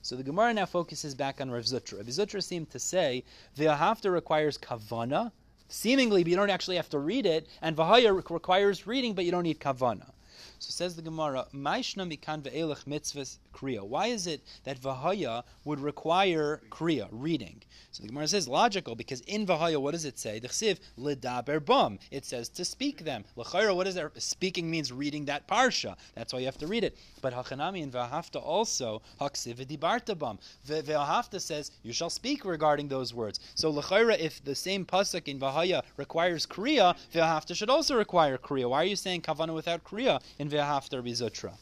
So 0.00 0.16
the 0.16 0.22
Gemara 0.22 0.54
now 0.54 0.66
focuses 0.66 1.14
back 1.14 1.40
on 1.40 1.50
Rav 1.50 1.64
Zutra. 1.64 1.98
Rav 1.98 2.06
Zutra 2.06 2.42
seemed 2.42 2.70
to 2.70 2.78
say 2.78 3.24
Ahavta 3.58 4.10
requires 4.12 4.56
kavana, 4.56 5.32
seemingly, 5.68 6.22
but 6.22 6.30
you 6.30 6.36
don't 6.36 6.50
actually 6.50 6.76
have 6.76 6.90
to 6.90 6.98
read 6.98 7.26
it, 7.26 7.46
and 7.60 7.76
Vahaya 7.76 8.14
re- 8.14 8.22
requires 8.30 8.86
reading, 8.86 9.14
but 9.14 9.24
you 9.24 9.30
don't 9.30 9.44
need 9.44 9.60
kavana. 9.60 10.10
So 10.58 10.70
says 10.70 10.96
the 10.96 11.02
Gemara, 11.02 11.46
Maishna 11.54 12.06
mikan 12.10 12.42
ve'elech 12.42 12.84
mitzvahs 12.84 13.38
kriya. 13.54 13.82
Why 13.82 14.06
is 14.08 14.26
it 14.26 14.42
that 14.64 14.80
Vahaya 14.80 15.44
would 15.64 15.80
require 15.80 16.60
kriya, 16.70 17.08
reading? 17.10 17.62
So 17.92 18.02
the 18.02 18.08
Gemara 18.08 18.26
says 18.26 18.48
logical 18.48 18.96
because 18.96 19.20
in 19.20 19.46
Vahaya, 19.46 19.80
what 19.80 19.92
does 19.92 20.04
it 20.04 20.18
say? 20.18 20.40
The 20.40 20.48
chsiv 20.48 20.80
ledaber 20.98 21.64
bum. 21.64 22.00
It 22.10 22.24
says 22.24 22.48
to 22.50 22.64
speak 22.64 23.04
them. 23.04 23.24
L'chayra, 23.36 23.74
what 23.74 23.86
is 23.86 23.94
that? 23.94 24.20
Speaking 24.20 24.68
means 24.68 24.90
reading 24.92 25.24
that 25.26 25.46
parsha. 25.46 25.96
That's 26.14 26.32
why 26.32 26.40
you 26.40 26.46
have 26.46 26.58
to 26.58 26.66
read 26.66 26.82
it. 26.82 26.98
But 27.22 27.32
Hachanami 27.32 27.84
and 27.84 27.92
Vahafta 27.92 28.42
also 28.42 29.00
haksiv 29.20 29.64
v'dibarta 29.64 30.18
bum. 30.18 30.40
Vahafta 30.66 31.40
says 31.40 31.70
you 31.84 31.92
shall 31.92 32.10
speak 32.10 32.44
regarding 32.44 32.88
those 32.88 33.14
words. 33.14 33.38
So 33.54 33.70
l'chayra, 33.70 34.18
if 34.18 34.42
the 34.44 34.56
same 34.56 34.84
pasuk 34.84 35.28
in 35.28 35.38
Vahaya 35.38 35.82
requires 35.96 36.46
kriya, 36.46 36.96
Vahafta 37.12 37.54
should 37.54 37.70
also 37.70 37.96
require 37.96 38.38
kriya. 38.38 38.68
Why 38.68 38.82
are 38.82 38.86
you 38.86 38.96
saying 38.96 39.22
kavana 39.22 39.54
without 39.54 39.84
kriya 39.84 40.20
in 40.40 40.50
Vahafta 40.50 41.00
Bizutra? 41.00 41.52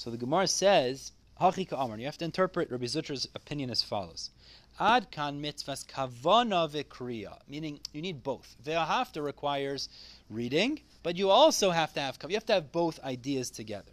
So 0.00 0.08
the 0.08 0.16
Gemara 0.16 0.46
says, 0.46 1.12
Hachika 1.38 1.74
Amar. 1.74 1.98
You 1.98 2.06
have 2.06 2.16
to 2.16 2.24
interpret 2.24 2.70
Rabbi 2.70 2.86
Zutra's 2.86 3.28
opinion 3.34 3.68
as 3.68 3.82
follows. 3.82 4.30
Ad 4.78 5.10
kan 5.10 5.42
mitzvahs 5.42 5.84
kavana 5.86 6.70
v'kriya, 6.70 7.36
meaning 7.46 7.78
you 7.92 8.00
need 8.00 8.22
both. 8.22 8.56
Ve'ahafta 8.64 9.22
requires 9.22 9.90
reading, 10.30 10.80
but 11.02 11.16
you 11.16 11.28
also 11.28 11.70
have 11.70 11.92
to 11.92 12.00
have 12.00 12.16
you 12.26 12.34
have 12.34 12.46
to 12.46 12.54
have 12.54 12.72
both 12.72 12.98
ideas 13.04 13.50
together. 13.50 13.92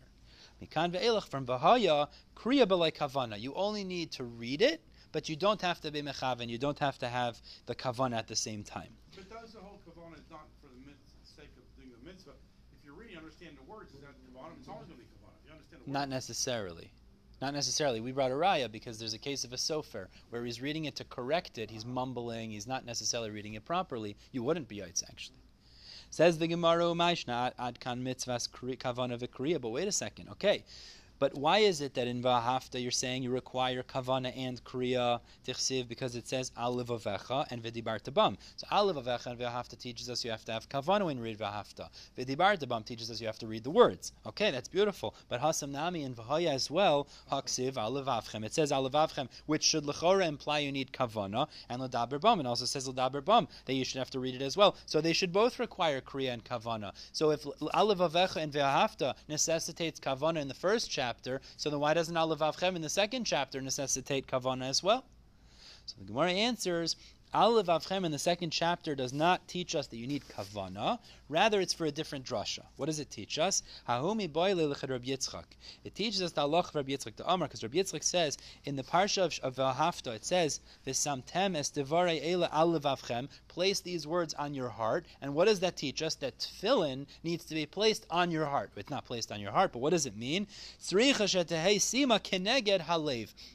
Mikan 0.63 0.93
ve'elach 0.93 1.27
from 1.27 1.45
Bahaya, 1.45 2.07
kriya 2.37 2.65
b'lei 2.65 2.93
kavana. 2.95 3.37
You 3.37 3.53
only 3.55 3.83
need 3.83 4.13
to 4.13 4.23
read 4.23 4.61
it, 4.61 4.79
but 5.11 5.27
you 5.27 5.35
don't 5.35 5.61
have 5.61 5.81
to 5.81 5.91
be 5.91 6.01
mechaven. 6.01 6.47
You 6.47 6.57
don't 6.57 6.79
have 6.79 6.97
to 6.99 7.09
have 7.09 7.41
the 7.65 7.75
kavana 7.75 8.15
at 8.15 8.27
the 8.27 8.35
same 8.37 8.63
time. 8.63 8.95
But 9.13 9.29
does 9.29 9.51
the 9.51 9.59
whole 9.59 9.81
kavanah 9.85 10.15
is 10.15 10.29
not 10.31 10.47
for 10.61 10.69
the 10.69 10.93
sake 11.35 11.51
of 11.57 11.63
doing 11.75 11.91
the 11.91 12.09
mitzvah? 12.09 12.31
If 12.79 12.85
you 12.85 12.93
really 12.93 13.17
understand 13.17 13.57
the 13.57 13.69
words, 13.69 13.91
is 13.91 13.99
that 13.99 14.15
kavanah? 14.23 14.55
It's 14.57 14.69
always 14.69 14.87
going 14.87 14.99
to 14.99 15.03
be 15.03 15.09
kavanah. 15.11 15.35
If 15.43 15.47
you 15.47 15.51
understand 15.51 15.76
the 15.76 15.76
Not 15.87 16.09
necessarily. 16.09 16.91
Not 17.41 17.53
necessarily. 17.53 18.01
We 18.01 18.11
brought 18.11 18.31
a 18.31 18.35
raya 18.35 18.69
because 18.69 18.99
there's 18.99 19.13
a 19.13 19.17
case 19.17 19.45
of 19.45 19.53
a 19.53 19.55
sofer 19.55 20.07
where 20.31 20.43
he's 20.43 20.61
reading 20.61 20.83
it 20.83 20.97
to 20.97 21.05
correct 21.05 21.57
it. 21.57 21.71
He's 21.71 21.85
mumbling. 21.85 22.51
He's 22.51 22.67
not 22.67 22.85
necessarily 22.85 23.29
reading 23.29 23.53
it 23.53 23.63
properly. 23.63 24.17
You 24.33 24.43
wouldn't 24.43 24.67
be 24.67 24.77
yaitz 24.77 25.03
actually. 25.07 25.37
Says 26.09 26.37
the 26.37 26.47
Gemara 26.47 26.83
Umayshna 26.83 27.53
ad 27.57 27.79
kan 27.79 28.03
mitzvahs 28.03 28.49
kavana 28.77 29.17
v'kriya. 29.17 29.61
But 29.61 29.69
wait 29.69 29.87
a 29.87 29.91
second. 29.93 30.27
Okay. 30.29 30.65
But 31.19 31.35
why 31.35 31.59
is 31.59 31.81
it 31.81 31.95
that 31.95 32.07
in 32.07 32.21
Vahafta 32.21 32.81
you're 32.81 32.91
saying 32.91 33.23
you 33.23 33.31
require 33.31 33.81
kavana 33.81 34.31
and 34.37 34.63
kriya 34.63 35.19
tichsiv 35.45 35.87
because 35.87 36.15
it 36.15 36.27
says 36.27 36.51
aliv 36.51 36.87
avecha 36.87 37.47
and 37.49 37.63
bam. 38.13 38.37
So 38.55 38.67
aliv 38.71 39.03
avecha 39.03 39.27
and 39.27 39.39
Vahafta 39.39 39.77
teaches 39.79 40.09
us 40.09 40.23
you 40.23 40.29
have 40.29 40.45
to 40.45 40.51
have 40.51 40.69
kavana 40.69 41.05
when 41.05 41.17
you 41.17 41.23
read 41.23 41.39
Vahafta. 41.39 41.89
Bam 42.67 42.83
teaches 42.83 43.09
us 43.09 43.19
you 43.19 43.27
have 43.27 43.39
to 43.39 43.47
read 43.47 43.63
the 43.63 43.71
words. 43.71 44.11
Okay, 44.27 44.51
that's 44.51 44.67
beautiful. 44.67 45.15
But 45.27 45.41
Hasam 45.41 45.71
Nami 45.71 46.03
and 46.03 46.15
Vahaya 46.15 46.53
as 46.53 46.69
well 46.69 47.07
haksiv 47.31 47.73
aliv 47.73 48.05
avchem. 48.05 48.45
It 48.45 48.53
says 48.53 48.71
aliv 48.71 48.91
avchem, 48.91 49.27
which 49.47 49.63
should 49.63 49.85
lechora 49.85 50.27
imply 50.27 50.59
you 50.59 50.71
need 50.71 50.91
kavana 50.91 51.47
and 51.69 51.81
ladaber 51.81 52.21
bam. 52.21 52.39
It 52.39 52.45
also 52.45 52.65
says 52.65 52.87
ladaber 52.87 53.25
bam 53.25 53.47
that 53.65 53.73
you 53.73 53.85
should 53.85 53.97
have 53.97 54.11
to 54.11 54.19
read 54.19 54.35
it 54.35 54.41
as 54.43 54.55
well. 54.55 54.75
So 54.85 55.01
they 55.01 55.13
should 55.13 55.33
both 55.33 55.57
require 55.57 55.99
kriya 55.99 56.33
and 56.33 56.45
kavana. 56.45 56.93
So 57.11 57.31
if 57.31 57.43
aliv 57.43 57.97
avecha 57.97 58.37
and 58.37 58.53
Vahafta 58.53 59.15
necessitates 59.27 59.99
kavana 59.99 60.37
in 60.41 60.47
the 60.47 60.53
first 60.53 60.91
chapter, 60.91 61.06
so 61.57 61.69
then 61.69 61.79
why 61.79 61.93
doesn't 61.93 62.15
aliv 62.15 62.39
avchem 62.39 62.75
in 62.75 62.81
the 62.81 62.89
second 62.89 63.25
chapter 63.25 63.61
necessitate 63.61 64.27
kavana 64.27 64.69
as 64.69 64.83
well? 64.83 65.05
So 65.85 65.95
the 65.99 66.05
Gemara 66.05 66.31
answers. 66.31 66.95
Aleph 67.33 67.67
Avchem 67.67 68.05
in 68.05 68.13
the 68.13 68.19
second 68.19 68.51
chapter 68.51 68.95
does 68.95 69.11
not 69.11 69.45
teach 69.49 69.75
us 69.75 69.87
that 69.87 69.97
you 69.97 70.07
need 70.07 70.23
kavana. 70.29 70.97
Rather, 71.27 71.59
it's 71.59 71.73
for 71.73 71.85
a 71.85 71.91
different 71.91 72.25
drasha. 72.25 72.61
What 72.77 72.85
does 72.85 72.99
it 72.99 73.11
teach 73.11 73.37
us? 73.37 73.63
It 73.89 74.33
teaches 75.93 76.21
us 76.21 76.31
the 76.31 76.41
Allah 76.41 76.59
of 76.59 76.73
Rabbi 76.73 76.93
Yitzchak 76.93 77.17
to 77.17 77.29
Amar, 77.29 77.49
because 77.49 77.63
Rabbi 77.63 77.79
Yitzchak 77.79 78.03
says 78.03 78.37
in 78.63 78.77
the 78.77 78.83
parsha 78.83 79.23
of, 79.43 79.59
of 79.59 80.07
it 80.07 80.23
says 80.23 80.61
v'samtem 80.85 81.57
es 81.57 81.69
devare 81.69 82.17
ele 82.23 82.47
Aleph 82.49 82.83
Avchem. 82.83 83.27
Place 83.57 83.79
these 83.79 84.05
words 84.05 84.35
on 84.35 84.53
your 84.53 84.69
heart. 84.69 85.03
And 85.19 85.33
what 85.33 85.45
does 85.45 85.61
that 85.61 85.75
teach 85.75 86.03
us? 86.03 86.13
That 86.13 86.37
tefillin 86.37 87.07
needs 87.23 87.43
to 87.45 87.55
be 87.55 87.65
placed 87.65 88.05
on 88.11 88.29
your 88.29 88.45
heart. 88.45 88.69
It's 88.75 88.91
not 88.91 89.05
placed 89.05 89.31
on 89.31 89.41
your 89.41 89.51
heart, 89.51 89.71
but 89.73 89.79
what 89.79 89.89
does 89.89 90.05
it 90.05 90.15
mean? 90.15 90.45
That 90.91 91.47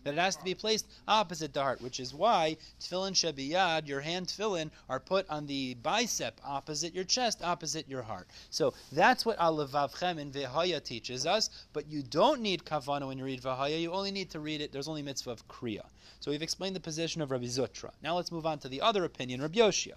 it 0.04 0.18
has 0.18 0.36
to 0.36 0.44
be 0.44 0.54
placed 0.56 0.86
opposite 1.06 1.54
the 1.54 1.62
heart, 1.62 1.80
which 1.80 2.00
is 2.00 2.12
why 2.12 2.56
tefillin 2.80 3.12
shebiyad, 3.12 3.86
your 3.86 4.00
hand 4.00 4.26
tefillin, 4.26 4.72
are 4.88 4.98
put 4.98 5.30
on 5.30 5.46
the 5.46 5.74
bicep 5.74 6.40
opposite 6.44 6.92
your 6.92 7.04
chest, 7.04 7.40
opposite 7.40 7.88
your 7.88 8.02
heart. 8.02 8.26
So 8.50 8.74
that's 8.90 9.24
what 9.24 9.38
Alavavchem 9.38 10.18
in 10.18 10.32
Vehaya 10.32 10.82
teaches 10.82 11.26
us, 11.26 11.48
but 11.72 11.86
you 11.86 12.02
don't 12.02 12.40
need 12.40 12.64
kavana 12.64 13.06
when 13.06 13.18
you 13.18 13.24
read 13.24 13.40
Vahaya, 13.40 13.80
you 13.80 13.92
only 13.92 14.10
need 14.10 14.30
to 14.30 14.40
read 14.40 14.62
it, 14.62 14.72
there's 14.72 14.88
only 14.88 15.02
mitzvah 15.02 15.30
of 15.30 15.46
Kriya. 15.46 15.84
So 16.22 16.30
we've 16.30 16.42
explained 16.42 16.76
the 16.76 16.80
position 16.80 17.20
of 17.20 17.30
Rabbi 17.32 17.46
Zutra. 17.46 17.90
Now 18.02 18.16
let's 18.16 18.30
move 18.30 18.46
on 18.46 18.60
to 18.60 18.68
the 18.68 18.80
other 18.80 19.04
opinion, 19.04 19.42
Rabbi 19.42 19.58
Yoshia. 19.58 19.91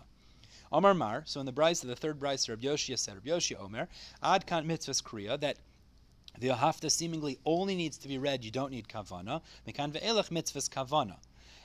Omar 0.75 0.93
Mar, 0.93 1.23
so 1.25 1.39
in 1.39 1.45
the 1.45 1.53
Bryce, 1.53 1.79
the 1.79 1.95
third 1.95 2.19
Bryce, 2.19 2.49
Rabbi 2.49 2.65
Yoshia 2.65 2.99
said, 2.99 3.15
Rabbi 3.15 3.29
Yoshia 3.29 3.63
Omer, 3.63 3.87
Ad 4.21 4.45
kan 4.45 4.67
mitzvahs 4.67 5.01
Kriya, 5.01 5.39
that 5.39 5.55
the 6.37 6.49
Ahafta 6.49 6.91
seemingly 6.91 7.39
only 7.45 7.75
needs 7.75 7.97
to 7.99 8.09
be 8.09 8.17
read, 8.17 8.43
you 8.43 8.51
don't 8.51 8.71
need 8.71 8.89
kavana. 8.89 9.41
Mekan 9.65 9.93
ve'elech 9.93 10.31
mitzvahs 10.31 10.69
kavana. 10.69 11.15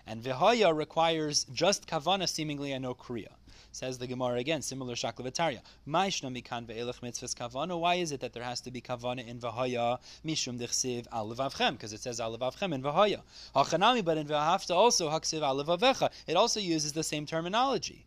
And 0.07 0.23
Vihaya 0.23 0.73
requires 0.73 1.43
just 1.52 1.88
kavana 1.88 2.29
seemingly 2.29 2.71
and 2.71 2.85
no 2.85 2.95
kriya. 2.95 3.33
Says 3.73 3.99
the 3.99 4.07
Gemara 4.07 4.38
again, 4.38 4.62
similar 4.62 4.95
shaklavataria. 4.95 5.62
Maishna 5.88 6.31
mikan 6.33 6.67
ve'elech 6.67 7.00
mitzvahs 7.00 7.35
kavana. 7.35 7.81
Why 7.81 7.97
is 7.97 8.12
it 8.12 8.21
that 8.21 8.33
there 8.33 8.45
has 8.45 8.61
to 8.61 8.71
be 8.71 8.81
kavana 8.81 9.26
in 9.26 9.40
Vihaya? 9.40 9.99
Mishum 10.25 10.57
dichsiv 10.57 11.09
alevavchem, 11.09 11.73
because 11.73 11.93
it 11.93 12.00
says 12.00 12.21
alevavchem 12.21 12.73
in 12.73 12.81
Vihaya. 12.81 13.23
Hachanami, 13.57 14.05
but 14.05 14.19
in 14.19 14.29
Vihafta 14.29 14.71
also 14.71 15.11
haksiv 15.11 15.40
alevavecha. 15.40 16.11
It 16.29 16.37
also 16.37 16.61
uses 16.61 16.93
the 16.93 17.02
same 17.02 17.26
terminology. 17.26 18.07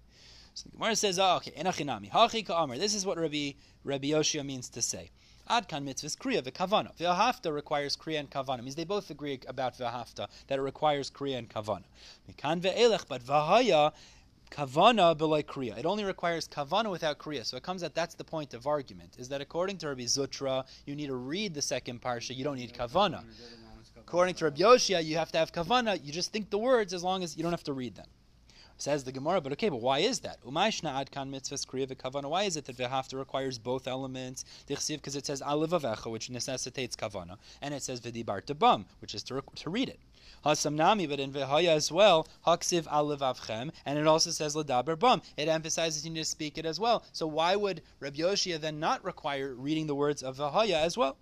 So 0.56 0.70
the 0.70 0.78
Gemara 0.78 0.96
says, 0.96 1.18
oh, 1.18 1.38
okay, 1.38 1.52
enachinami. 1.52 2.78
This 2.80 2.94
is 2.94 3.06
what 3.06 3.18
Rabbi, 3.18 3.54
Rabbi 3.84 4.08
Yoshia 4.08 4.46
means 4.46 4.70
to 4.70 4.82
say. 4.82 5.10
Adkan 5.50 5.84
mitzvahs 5.84 6.16
kriya 6.16 6.42
v'kavana. 6.42 6.96
V'ahafta 6.98 7.54
requires 7.54 7.98
kriya 7.98 8.20
and 8.20 8.30
kavana. 8.30 8.62
Means 8.62 8.76
they 8.76 8.86
both 8.86 9.10
agree 9.10 9.40
about 9.48 9.78
v'ahafta 9.78 10.28
that 10.48 10.60
it 10.60 10.62
requires 10.62 11.10
kriya 11.10 11.40
and 11.40 11.50
kavana. 11.50 11.84
Mikan 12.32 12.62
ve'elech, 12.62 13.08
but 13.10 13.24
v'ahaya 13.24 13.92
kavana 14.52 15.18
b'lay 15.18 15.44
kriya. 15.44 15.78
It 15.78 15.86
only 15.86 16.06
requires 16.06 16.48
kavana 16.48 16.92
without 16.92 17.18
kriya. 17.18 17.46
So 17.46 17.58
it 17.58 17.64
comes 17.64 17.82
that 17.82 17.96
that's 17.96 18.16
the 18.16 18.24
point 18.24 18.54
of 18.54 18.68
argument. 18.68 19.16
Is 19.18 19.28
that 19.30 19.42
according 19.42 19.80
to 19.80 19.88
Rabbi 19.90 20.04
Zutra, 20.04 20.66
you 20.86 20.96
need 20.96 21.08
to 21.08 21.16
read 21.16 21.56
the 21.56 21.62
second 21.62 22.02
parsha. 22.02 22.36
You 22.36 22.44
don't 22.44 22.58
need 22.58 22.74
kavana. 22.74 23.24
According 23.98 24.36
to 24.36 24.46
Rabbi 24.46 24.62
Yoshia, 24.62 25.04
you 25.04 25.18
have 25.18 25.32
to 25.32 25.40
have 25.40 25.52
kavana. 25.52 26.00
You 26.02 26.14
just 26.14 26.32
think 26.32 26.52
the 26.52 26.58
words 26.58 26.94
as 26.94 27.04
long 27.04 27.24
as 27.24 27.36
you 27.36 27.44
don't 27.44 27.52
have 27.52 27.64
to 27.64 27.74
read 27.74 27.96
them. 27.96 28.08
Says 28.78 29.04
the 29.04 29.12
Gemara, 29.12 29.40
but 29.40 29.52
okay, 29.54 29.70
but 29.70 29.82
why 29.82 30.00
is 30.00 30.20
that? 30.22 30.44
Umayshna 30.44 31.06
adkan 31.06 31.30
mitzvahs 31.30 31.66
kriya 31.66 31.88
v'kavana. 31.88 32.30
Why 32.30 32.44
is 32.44 32.58
it 32.58 32.66
that 32.66 32.78
v'hafta 32.78 33.18
requires 33.18 33.58
both 33.58 33.88
elements? 33.88 34.44
Because 34.68 35.16
it 35.16 35.26
says 35.26 35.42
alivavecha, 35.42 36.12
which 36.12 36.30
necessitates 36.30 36.96
kavana, 36.96 37.38
and 37.62 37.74
it 37.74 37.84
says 37.84 38.02
v'dibar 38.02 38.42
bum, 38.60 38.86
which 39.00 39.16
is 39.16 39.24
to, 39.24 39.42
to 39.56 39.70
read 39.70 39.90
it. 39.90 40.00
Hasamnami, 40.44 41.08
but 41.08 41.20
in 41.20 41.32
v'haya 41.32 41.70
as 41.70 41.92
well, 41.92 42.28
haksiv 42.46 42.84
alivavchem, 42.84 43.72
and 43.86 43.98
it 44.00 44.08
also 44.08 44.32
says 44.32 44.56
ledaber 44.56 45.00
bum. 45.00 45.22
It 45.38 45.48
emphasizes 45.48 46.04
you 46.04 46.12
need 46.12 46.20
to 46.20 46.26
speak 46.26 46.58
it 46.58 46.66
as 46.66 46.80
well. 46.80 47.04
So 47.14 47.26
why 47.28 47.56
would 47.56 47.82
Rabbi 48.00 48.18
Yoshia 48.18 48.60
then 48.60 48.80
not 48.80 49.04
require 49.06 49.54
reading 49.54 49.88
the 49.88 49.96
words 49.96 50.22
of 50.24 50.38
v'haya 50.38 50.82
as 50.82 50.98
well? 50.98 51.18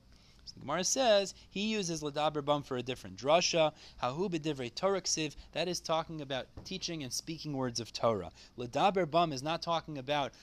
So 0.52 0.56
the 0.60 0.66
Gemara 0.66 0.84
says 0.84 1.34
he 1.50 1.68
uses 1.68 2.02
Ladaber 2.02 2.44
Bum 2.44 2.62
for 2.62 2.76
a 2.76 2.84
different 2.84 3.16
drasha. 3.16 3.72
Hahu 4.04 4.30
b'divrei 4.30 4.76
Torah 4.76 5.02
ksiv. 5.02 5.38
That 5.54 5.70
is 5.70 5.80
talking 5.80 6.20
about 6.20 6.48
teaching 6.66 7.04
and 7.04 7.14
speaking 7.14 7.54
words 7.54 7.80
of 7.80 7.94
Torah. 7.94 8.32
Ladaber 8.58 9.10
Bum 9.10 9.32
is 9.32 9.42
not 9.42 9.62
talking 9.62 9.98
about 9.98 10.34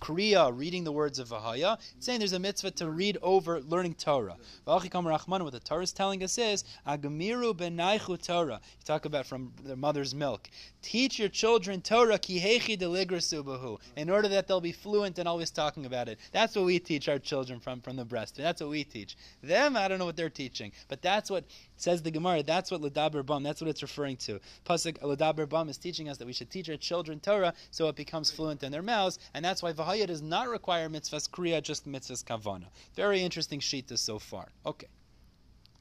Kriya, 0.00 0.56
reading 0.56 0.84
the 0.84 0.92
words 0.92 1.18
of 1.18 1.28
Vahaya. 1.28 1.78
Saying 2.00 2.18
there's 2.18 2.32
a 2.32 2.38
mitzvah 2.38 2.72
to 2.72 2.90
read 2.90 3.18
over 3.22 3.60
learning 3.60 3.94
Torah. 3.94 4.36
V'achikam 4.66 5.06
Rahman, 5.06 5.44
what 5.44 5.52
the 5.52 5.60
Torah 5.60 5.82
is 5.82 5.92
telling 5.92 6.22
us 6.22 6.38
is 6.38 6.64
Agamiru 6.86 7.54
benaichu 7.54 8.20
Torah. 8.20 8.60
You 8.62 8.84
talk 8.84 9.04
about 9.04 9.26
from 9.26 9.52
their 9.62 9.76
mother's 9.76 10.14
milk. 10.14 10.48
Teach 10.82 11.18
your 11.18 11.28
children 11.28 11.80
Torah 11.80 12.18
kihechi 12.18 12.78
deligrasubahu 12.78 13.78
in 13.96 14.10
order 14.10 14.28
that 14.28 14.46
they'll 14.46 14.60
be 14.60 14.72
fluent 14.72 15.18
and 15.18 15.28
always 15.28 15.50
talking 15.50 15.86
about 15.86 16.08
it. 16.08 16.18
That's 16.32 16.56
what 16.56 16.64
we 16.64 16.78
teach 16.78 17.08
our 17.08 17.18
children 17.18 17.60
from, 17.60 17.80
from 17.80 17.96
the 17.96 18.04
breast. 18.04 18.36
That's 18.36 18.60
what 18.60 18.70
we 18.70 18.84
teach. 18.84 19.16
Them, 19.42 19.76
I 19.76 19.88
don't 19.88 19.98
know 19.98 20.06
what 20.06 20.16
they're 20.16 20.30
teaching, 20.30 20.72
but 20.88 21.02
that's 21.02 21.30
what 21.30 21.44
says 21.76 22.02
the 22.02 22.10
Gemara. 22.10 22.42
That's 22.42 22.70
what 22.70 22.80
Ladaber 22.80 23.24
Bam. 23.24 23.42
That's 23.42 23.60
what 23.60 23.68
it's 23.68 23.82
referring 23.82 24.16
to. 24.18 24.40
Pasuk 24.64 24.98
Ladaber 25.00 25.48
Bam 25.48 25.68
is 25.68 25.78
teaching 25.78 26.08
us 26.08 26.18
that 26.18 26.26
we 26.26 26.32
should 26.32 26.50
teach 26.50 26.68
our 26.68 26.76
children 26.76 27.20
Torah 27.20 27.54
so 27.70 27.88
it 27.88 27.96
becomes 27.96 28.30
fluent 28.30 28.62
in 28.62 28.72
their 28.72 28.82
mouths, 28.82 29.18
and 29.34 29.44
that's 29.44 29.62
why 29.62 29.72
Vahaya 29.72 30.06
does 30.06 30.22
not 30.22 30.48
require 30.48 30.88
mitzvahs 30.88 31.28
kriya, 31.28 31.62
just 31.62 31.86
mitzvahs 31.88 32.24
kavana. 32.24 32.66
Very 32.94 33.22
interesting 33.22 33.60
shita 33.60 33.98
so 33.98 34.18
far. 34.18 34.48
Okay. 34.64 34.86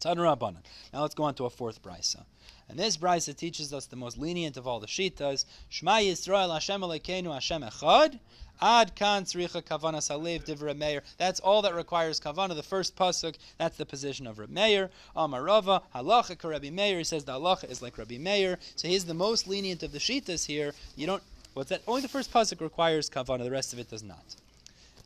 Now 0.03 0.47
let's 0.93 1.15
go 1.15 1.23
on 1.23 1.33
to 1.35 1.45
a 1.45 1.49
fourth 1.49 1.81
brisa. 1.81 2.25
And 2.69 2.77
this 2.77 2.97
brisa 2.97 3.35
teaches 3.35 3.73
us 3.73 3.87
the 3.87 3.95
most 3.95 4.17
lenient 4.17 4.57
of 4.57 4.67
all 4.67 4.79
the 4.79 4.87
shitas. 4.87 5.45
Shema 5.69 5.93
Yisrael 5.93 6.53
Hashem 6.53 6.81
Elokeinu 6.81 7.33
Hashem 7.33 7.63
Echad. 7.63 8.19
Ad 8.62 8.95
kan 8.95 9.25
tzricha 9.25 9.62
kavana 9.62 9.97
salev 9.97 10.45
divra 10.45 10.75
meir. 10.75 11.03
That's 11.17 11.39
all 11.39 11.62
that 11.63 11.75
requires 11.75 12.19
kavana. 12.19 12.55
The 12.55 12.63
first 12.63 12.95
pasuk. 12.95 13.35
That's 13.57 13.77
the 13.77 13.85
position 13.85 14.27
of 14.27 14.39
Rabbi 14.39 14.53
Meir. 14.53 14.89
Amarava 15.15 15.81
halacha 15.93 16.38
ka 16.38 16.47
Rabbi 16.47 16.69
Meir. 16.69 16.97
He 16.97 17.03
says 17.03 17.25
the 17.25 17.33
halacha 17.33 17.69
is 17.69 17.81
like 17.81 17.97
Rabbi 17.97 18.17
Meir. 18.17 18.57
So 18.75 18.88
he's 18.88 19.05
the 19.05 19.13
most 19.13 19.47
lenient 19.47 19.83
of 19.83 19.91
the 19.91 20.00
shitas 20.00 20.45
here. 20.45 20.74
You 20.95 21.07
don't. 21.07 21.24
What's 21.53 21.69
that? 21.69 21.81
Only 21.88 22.01
the 22.01 22.07
first 22.07 22.31
pasuk 22.31 22.62
requires 22.62 23.09
kavana. 23.09 23.43
The 23.43 23.51
rest 23.51 23.74
of 23.74 23.79
it 23.79 23.89
does 23.89 24.03
not. 24.03 24.35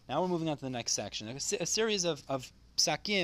Now 0.08 0.22
we're 0.22 0.28
moving 0.28 0.50
on 0.50 0.58
to 0.58 0.64
the 0.64 0.70
next 0.70 0.94
section. 0.94 1.28
A, 1.28 1.36
a 1.62 1.66
series 1.66 2.04
of, 2.04 2.24
of 2.28 2.52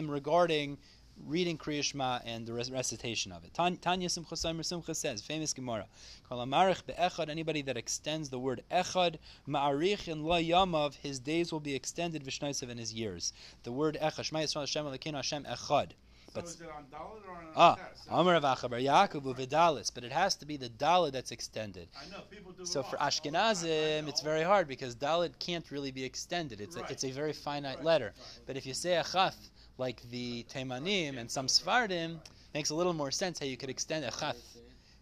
regarding 0.10 0.78
reading 1.26 1.58
Kriya 1.58 1.84
Shema 1.84 2.20
and 2.26 2.46
the 2.46 2.54
recitation 2.54 3.32
of 3.32 3.44
it. 3.44 3.54
Tanya 3.54 4.10
Simcha 4.10 4.36
Saimer 4.36 4.66
Simcha 4.66 4.94
says, 4.94 5.22
famous 5.22 5.54
Gemara, 5.54 5.86
Kol 6.28 6.46
be'echad, 6.46 7.30
anybody 7.30 7.62
that 7.64 7.78
extends 7.78 8.30
the 8.30 8.40
word 8.40 8.64
echad, 8.72 9.16
ma'arich 9.48 10.08
in 10.08 10.24
la 10.24 10.38
yamav, 10.38 10.96
his 10.96 11.20
days 11.20 11.52
will 11.52 11.60
be 11.60 11.76
extended, 11.76 12.24
v'shnaisav 12.24 12.70
in 12.70 12.78
his 12.78 12.94
years. 12.94 13.34
The 13.64 13.72
word 13.72 13.98
echad, 14.02 14.24
Shema 14.26 14.40
Yisrael 14.40 14.62
Hashem 14.62 14.86
Elokeinu 14.86 15.16
Hashem 15.16 15.44
echad. 15.46 15.92
But, 16.34 16.50
so 16.50 16.56
is 16.56 16.62
it 16.62 16.70
on 16.70 16.84
Dalit 16.92 17.26
or 17.26 17.32
on 17.32 17.46
Ah, 17.56 17.78
Amar 18.10 18.40
Avachabar 18.40 18.84
Yaakov 18.84 19.24
Vidalis, 19.38 19.90
but 19.94 20.04
it 20.04 20.12
has 20.12 20.36
to 20.36 20.46
be 20.46 20.58
the 20.58 20.68
Dalit 20.68 21.14
that's 21.14 21.32
extended. 21.32 21.88
I 21.98 22.10
know 22.12 22.24
people 22.30 22.52
do. 22.52 22.66
So 22.66 22.84
for 22.84 22.98
Ashkenazim, 22.98 24.10
it's 24.10 24.20
very 24.22 24.44
hard 24.44 24.68
because 24.68 24.96
Dalit 24.96 25.40
can't 25.40 25.72
really 25.72 25.92
be 25.92 26.04
extended. 26.04 26.60
It's 26.60 26.76
right. 26.76 26.90
a, 26.90 26.92
it's 26.92 27.06
a 27.06 27.12
very 27.12 27.32
finite 27.32 27.78
right. 27.78 27.86
letter. 27.86 28.14
Right. 28.18 28.40
But 28.46 28.58
if 28.58 28.66
you 28.66 28.74
say 28.74 29.02
Achath, 29.02 29.36
like 29.78 30.02
the 30.10 30.46
Teimanim 30.50 31.18
and 31.18 31.30
some 31.30 31.48
Sfardim, 31.48 32.20
makes 32.54 32.70
a 32.70 32.76
little 32.76 32.94
more 32.94 33.12
sense 33.12 33.40
how 33.40 33.46
you 33.46 33.58
could 33.58 33.70
extend 33.70 34.06
Achath. 34.06 34.36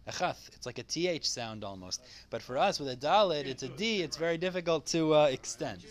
Achath. 0.07 0.49
It's 0.53 0.65
like 0.65 0.79
a 0.79 0.83
th 0.83 1.25
sound 1.25 1.63
almost. 1.63 2.01
But 2.29 2.41
for 2.41 2.57
us 2.57 2.79
with 2.79 2.89
a 2.89 2.95
dalit, 2.95 3.45
it's 3.45 3.63
a 3.63 3.69
d. 3.69 4.01
It's 4.01 4.17
very 4.17 4.37
difficult 4.37 4.85
to 4.87 5.13
uh, 5.15 5.25
extend. 5.25 5.85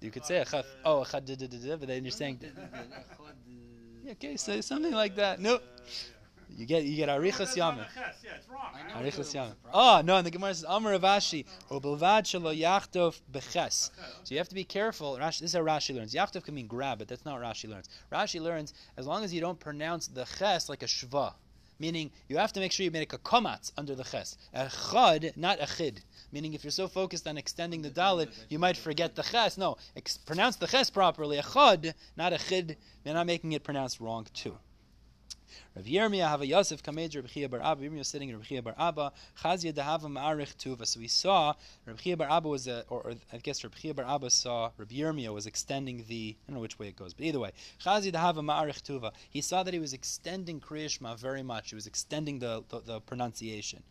You 0.00 0.10
could 0.10 0.24
say 0.24 0.42
achath. 0.42 0.64
Oh, 0.84 1.04
achad, 1.04 1.78
but 1.78 1.88
then 1.88 2.04
you're 2.04 2.10
saying. 2.10 2.40
Okay, 4.10 4.36
so 4.36 4.60
something 4.60 4.92
like 4.92 5.14
that. 5.14 5.38
No. 5.38 5.60
You 6.56 6.66
get 6.66 6.84
you 6.84 6.96
get 6.96 7.08
arichas 7.08 7.56
yamim. 7.56 7.86
Arichas 8.94 9.34
yamim. 9.34 9.54
Oh 9.66 9.70
ah, 9.72 10.02
no, 10.04 10.16
and 10.16 10.26
the 10.26 10.30
Gemara 10.30 10.54
says 10.54 10.64
Amar 10.68 10.92
Ravashi 10.92 11.44
Obelvad 11.70 12.24
shelo 12.24 12.56
yachtov 12.56 13.20
beches. 13.30 13.90
So 14.24 14.34
you 14.34 14.38
have 14.38 14.48
to 14.48 14.54
be 14.54 14.64
careful. 14.64 15.16
Rashi, 15.16 15.40
this 15.40 15.50
is 15.50 15.54
how 15.54 15.62
Rashi 15.62 15.94
learns. 15.94 16.14
Yachtov 16.14 16.44
can 16.44 16.54
mean 16.54 16.66
grab, 16.66 16.98
but 16.98 17.08
that's 17.08 17.24
not 17.24 17.40
what 17.40 17.42
Rashi 17.42 17.68
learns. 17.68 17.88
Rashi 18.12 18.40
learns 18.40 18.74
as 18.96 19.06
long 19.06 19.24
as 19.24 19.32
you 19.32 19.40
don't 19.40 19.58
pronounce 19.58 20.06
the 20.08 20.24
ches 20.24 20.68
like 20.68 20.82
a 20.82 20.86
shva, 20.86 21.34
meaning 21.78 22.10
you 22.28 22.36
have 22.36 22.52
to 22.52 22.60
make 22.60 22.72
sure 22.72 22.84
you 22.84 22.90
make 22.90 23.12
a 23.12 23.18
komatz 23.18 23.72
under 23.76 23.94
the 23.94 24.04
ches. 24.04 24.36
A 24.52 24.70
chad, 24.70 25.32
not 25.36 25.58
a 25.60 25.66
chid. 25.66 26.02
Meaning, 26.32 26.54
if 26.54 26.64
you're 26.64 26.70
so 26.70 26.88
focused 26.88 27.26
on 27.26 27.36
extending 27.36 27.82
the 27.82 27.90
dalit, 27.90 28.30
you 28.48 28.58
might 28.58 28.76
forget 28.76 29.14
the 29.14 29.22
ches. 29.22 29.58
No, 29.58 29.76
ex- 29.96 30.18
pronounce 30.18 30.56
the 30.56 30.66
ches 30.66 30.90
properly. 30.90 31.38
A 31.38 31.42
chad, 31.42 31.94
not 32.16 32.32
a 32.32 32.38
chid. 32.38 32.76
You're 33.04 33.14
not 33.14 33.26
making 33.26 33.52
it 33.52 33.64
pronounced 33.64 34.00
wrong 34.00 34.26
too. 34.32 34.56
Rav 35.74 35.86
Yirmiyah 35.86 36.28
have 36.28 36.42
a 36.42 36.46
Yosef 36.46 36.82
Kamed 36.82 37.16
Rav 37.16 37.26
Chia 37.30 37.48
Bar 37.48 37.62
Abba. 37.62 37.82
Yirmiyah 37.82 38.04
sitting 38.04 38.28
in 38.28 38.36
Rav 38.36 38.46
Chia 38.46 38.60
Bar 38.60 38.74
Abba. 38.78 39.10
Chazia 39.42 39.72
Dehava 39.72 40.02
Ma'arich 40.02 40.54
Tuva. 40.56 40.86
So 40.86 41.00
we 41.00 41.08
saw 41.08 41.54
Rav 41.86 41.98
Chia 41.98 42.14
Bar 42.14 42.30
Abba 42.30 42.48
was, 42.48 42.66
a, 42.66 42.84
or, 42.90 43.00
or 43.00 43.12
I 43.32 43.38
guess 43.38 43.64
Rav 43.64 43.74
Chia 43.74 43.94
Bar 43.94 44.04
Abba 44.04 44.28
saw 44.28 44.70
Rav 44.76 44.88
Yirmiyah 44.88 45.32
was 45.32 45.46
extending 45.46 46.04
the, 46.08 46.36
I 46.36 46.50
don't 46.50 46.56
know 46.56 46.60
which 46.60 46.78
way 46.78 46.88
it 46.88 46.96
goes, 46.96 47.14
but 47.14 47.24
either 47.24 47.40
way. 47.40 47.52
Chazia 47.82 48.12
Dehava 48.12 48.44
Ma'arich 48.44 48.82
Tuva. 48.82 49.12
He 49.30 49.40
saw 49.40 49.62
that 49.62 49.72
he 49.72 49.80
was 49.80 49.94
extending 49.94 50.60
Kriyashma 50.60 51.18
very 51.18 51.42
much. 51.42 51.70
He 51.70 51.74
was 51.74 51.86
extending 51.86 52.38
the, 52.38 52.62
the, 52.68 52.80
the 52.80 53.00
pronunciation. 53.00 53.82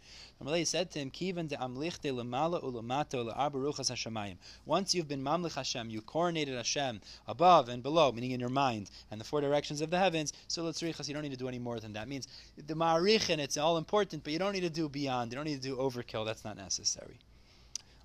Said 0.64 0.90
to 0.92 1.00
him, 1.00 1.12
Kivan 1.12 1.48
de 1.48 1.56
amlichte 1.56 2.12
lemala 2.12 2.64
ulamato 2.64 3.32
le'arbaruchas 3.32 3.92
hashemayim. 3.92 4.38
Once 4.66 4.96
you've 4.96 5.08
been 5.08 5.24
mamlich 5.24 5.54
Hashem, 5.54 5.92
you 5.92 6.02
coronated 6.02 6.56
Hashem 6.58 7.00
above 7.28 7.70
and 7.70 7.84
below, 7.84 8.12
meaning 8.12 8.32
in 8.32 8.40
your 8.40 8.50
mind, 8.50 8.90
and 9.12 9.22
the 9.22 9.26
four 9.26 9.42
directions 9.42 9.82
of 9.82 9.92
the 9.92 10.00
heavens, 10.00 10.34
so 10.48 10.64
let's 10.64 10.82
you 10.82 11.14
don't 11.14 11.22
need 11.22 11.32
to 11.32 11.38
do 11.38 11.48
any 11.48 11.60
more 11.60 11.71
more 11.72 11.80
than 11.80 11.94
that. 11.94 12.04
It 12.04 12.10
means 12.10 12.28
the 12.58 12.74
ma'arichin, 12.74 13.38
it's 13.40 13.58
all 13.58 13.78
important, 13.78 14.24
but 14.24 14.34
you 14.34 14.40
don't 14.40 14.52
need 14.52 14.68
to 14.72 14.76
do 14.82 14.90
beyond. 14.90 15.32
You 15.32 15.38
don't 15.38 15.46
need 15.46 15.62
to 15.62 15.68
do 15.70 15.78
overkill. 15.78 16.26
That's 16.26 16.44
not 16.44 16.58
necessary. 16.58 17.18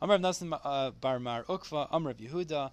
Amr 0.01 0.19
Nasan 0.19 0.57
uh, 0.63 0.91
Bar 1.01 1.19
Mar 1.19 1.43
Ukva, 1.45 1.89
Amr 1.91 2.15
Yehuda, 2.15 2.71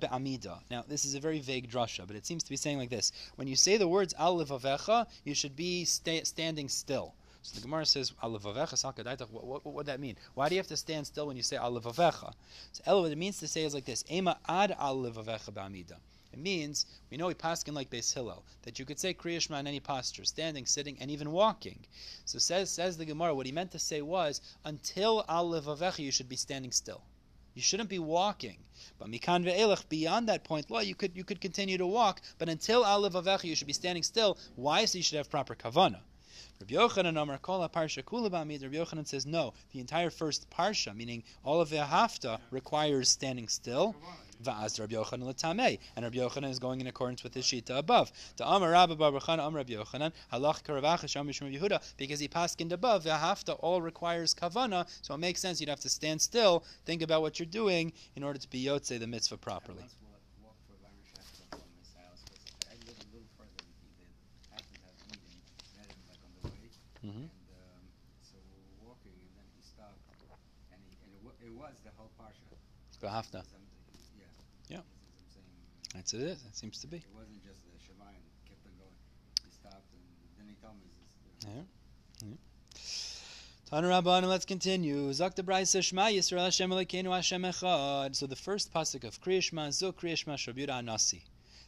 Be'amida. 0.00 0.58
Now, 0.70 0.84
this 0.88 1.04
is 1.04 1.14
a 1.14 1.20
very 1.20 1.40
vague 1.40 1.70
drasha, 1.70 2.06
but 2.06 2.16
it 2.16 2.24
seems 2.24 2.42
to 2.44 2.50
be 2.50 2.56
saying 2.56 2.78
like 2.78 2.88
this. 2.88 3.12
When 3.34 3.48
you 3.48 3.56
say 3.56 3.76
the 3.76 3.88
words 3.88 4.14
Al 4.18 4.38
Levavecha, 4.38 5.06
you 5.24 5.34
should 5.34 5.56
be 5.56 5.84
sta- 5.84 6.24
standing 6.24 6.68
still. 6.68 7.12
So 7.42 7.56
the 7.56 7.60
Gemara 7.60 7.84
says, 7.84 8.12
what, 8.20 8.42
what, 8.42 9.64
what 9.64 9.74
would 9.74 9.86
that 9.86 10.00
mean? 10.00 10.16
Why 10.34 10.48
do 10.48 10.54
you 10.54 10.58
have 10.58 10.66
to 10.68 10.76
stand 10.76 11.06
still 11.06 11.26
when 11.26 11.36
you 11.36 11.42
say 11.42 11.56
Alivavecha? 11.56 12.32
So 12.72 12.82
Elo, 12.86 13.02
what 13.02 13.12
it 13.12 13.18
means 13.18 13.38
to 13.40 13.46
say 13.46 13.64
is 13.64 13.74
like 13.74 13.84
this, 13.84 14.04
Ema 14.10 14.38
ad 14.48 14.74
Alivavecha 14.80 15.52
ba'amida. 15.52 15.96
It 16.36 16.42
means, 16.42 16.84
we 17.10 17.16
know 17.16 17.28
we 17.28 17.34
paskin 17.34 17.72
like 17.72 17.88
Beis 17.88 18.12
Hillel, 18.12 18.44
that 18.60 18.78
you 18.78 18.84
could 18.84 19.00
say 19.00 19.14
Kriya 19.14 19.58
in 19.58 19.66
any 19.66 19.80
posture, 19.80 20.26
standing, 20.26 20.66
sitting, 20.66 20.98
and 21.00 21.10
even 21.10 21.32
walking. 21.32 21.86
So 22.26 22.38
says 22.38 22.70
says 22.70 22.98
the 22.98 23.06
Gemara, 23.06 23.34
what 23.34 23.46
he 23.46 23.52
meant 23.52 23.70
to 23.70 23.78
say 23.78 24.02
was, 24.02 24.42
until 24.62 25.24
Alivavecha 25.24 26.00
you 26.00 26.10
should 26.10 26.28
be 26.28 26.36
standing 26.36 26.72
still. 26.72 27.00
You 27.54 27.62
shouldn't 27.62 27.88
be 27.88 27.98
walking. 27.98 28.58
But 28.98 29.08
mikan 29.10 29.46
ve'elech, 29.46 29.88
beyond 29.88 30.28
that 30.28 30.44
point, 30.44 30.70
law, 30.70 30.80
you 30.80 30.94
could 30.94 31.16
you 31.16 31.24
could 31.24 31.40
continue 31.40 31.78
to 31.78 31.86
walk, 31.86 32.20
but 32.36 32.50
until 32.50 32.84
Alivavecha 32.84 33.44
you 33.44 33.56
should 33.56 33.66
be 33.66 33.72
standing 33.72 34.02
still. 34.02 34.36
Why? 34.56 34.84
So 34.84 34.98
you 34.98 35.04
should 35.04 35.16
have 35.16 35.30
proper 35.30 35.54
kavana. 35.54 36.00
Rabbi 36.60 36.74
Yochanan 36.74 37.20
Amar 37.20 37.38
Kol 37.38 37.66
Parsha 37.68 38.02
Kula 38.02 38.30
Bamid. 38.30 38.62
Rabbi 38.62 38.76
Yochanan 38.76 39.06
says 39.06 39.24
no. 39.24 39.54
The 39.72 39.80
entire 39.80 40.10
first 40.10 40.50
parsha, 40.50 40.94
meaning 40.94 41.22
all 41.44 41.62
of 41.62 41.70
the 41.70 41.76
hafta, 41.76 42.40
requires 42.50 43.08
standing 43.08 43.48
still. 43.48 43.94
Va'az 44.42 44.78
Rabbi 44.78 44.94
Yochanan 44.94 45.24
l'tamei, 45.24 45.78
and 45.94 46.04
Rabbi 46.04 46.18
Yochanan 46.18 46.50
is 46.50 46.58
going 46.58 46.80
in 46.80 46.86
accordance 46.86 47.22
with 47.22 47.34
his 47.34 47.44
shita 47.44 47.78
above. 47.78 48.12
To 48.36 48.46
Amar 48.46 48.70
Rabbi 48.70 48.94
Amar 48.94 49.50
Rabbi 49.50 49.72
Yochanan 49.72 50.12
halach 50.32 50.62
karavach 50.62 51.04
Mishum 51.24 51.58
Yehuda, 51.58 51.82
because 51.96 52.20
he 52.20 52.28
paskined 52.28 52.72
above. 52.72 53.04
The 53.04 53.10
hafta 53.10 53.54
all 53.54 53.80
requires 53.80 54.34
kavana, 54.34 54.86
so 55.02 55.14
it 55.14 55.18
makes 55.18 55.40
sense. 55.40 55.60
You'd 55.60 55.68
have 55.70 55.80
to 55.80 55.88
stand 55.88 56.20
still, 56.20 56.64
think 56.84 57.02
about 57.02 57.22
what 57.22 57.38
you're 57.38 57.46
doing 57.46 57.92
in 58.14 58.22
order 58.22 58.38
to 58.38 58.48
be 58.48 58.64
yotze 58.64 58.98
the 58.98 59.06
mitzvah 59.06 59.38
properly. 59.38 59.82
Mm-hmm. 67.04 67.26
And 73.08 73.65
That's, 75.96 76.12
it. 76.12 76.38
It 76.46 76.54
seems 76.54 76.78
to 76.82 76.86
be. 76.86 76.98
It 76.98 77.04
wasn't 77.14 77.42
just 77.42 77.60
the 77.64 77.78
Shemayim. 77.78 78.20
kept 78.46 78.66
on 78.66 78.72
going. 78.76 78.92
He 79.44 79.50
stopped, 79.50 79.88
and 79.92 80.02
then 80.38 80.46
he 80.46 80.54
told 80.62 80.76
me 80.76 80.84
this. 81.00 81.48
Yeah. 81.48 82.28
yeah. 82.28 82.36
Tana 83.70 83.88
Rabban, 83.88 84.28
let's 84.28 84.44
continue. 84.44 85.08
Zakta 85.10 85.42
Braisa 85.42 85.82
Shema 85.82 86.08
Yisrael 86.08 86.44
Hashem 86.44 86.70
Elokeinu 86.70 87.14
Hashem 87.14 87.42
Echad. 87.42 88.14
So 88.14 88.26
the 88.26 88.36
first 88.36 88.72
pasuk 88.74 89.04
of 89.04 89.20
Kriyashma, 89.22 89.72
Zo 89.72 89.90
Kriyashma 89.90 90.34
Shabuda 90.34 90.82
Anasi. 90.82 91.22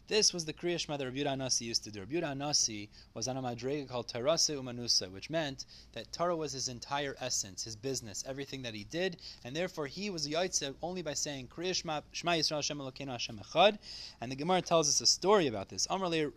This 0.08 0.32
was 0.32 0.46
the 0.46 0.54
Kriya 0.54 0.80
Shema 0.80 0.96
that 0.96 1.04
Rabbi 1.04 1.34
Nasi 1.34 1.66
used 1.66 1.84
to 1.84 1.90
do. 1.90 2.00
Rabbi 2.00 2.32
Nasi 2.32 2.88
was 3.12 3.28
on 3.28 3.36
a 3.36 3.42
madrega 3.42 3.86
called 3.86 4.08
Tarase 4.08 4.56
Umanusa, 4.56 5.12
which 5.12 5.28
meant 5.28 5.66
that 5.92 6.10
Torah 6.12 6.34
was 6.34 6.52
his 6.52 6.68
entire 6.68 7.14
essence, 7.20 7.64
his 7.64 7.76
business, 7.76 8.24
everything 8.26 8.62
that 8.62 8.72
he 8.72 8.84
did, 8.84 9.18
and 9.44 9.54
therefore 9.54 9.86
he 9.86 10.08
was 10.08 10.26
a 10.26 10.74
only 10.82 11.02
by 11.02 11.12
saying 11.12 11.48
Kriya 11.48 11.74
Shema, 11.74 12.00
Yisrael 12.14 12.54
Hashem 12.54 12.78
Elokeinu 12.78 13.10
Hashem 13.10 13.38
Echad. 13.38 13.76
And 14.22 14.32
the 14.32 14.36
Gemara 14.36 14.62
tells 14.62 14.88
us 14.88 15.02
a 15.02 15.06
story 15.06 15.46
about 15.46 15.68
this. 15.68 15.86
Amr 15.88 16.32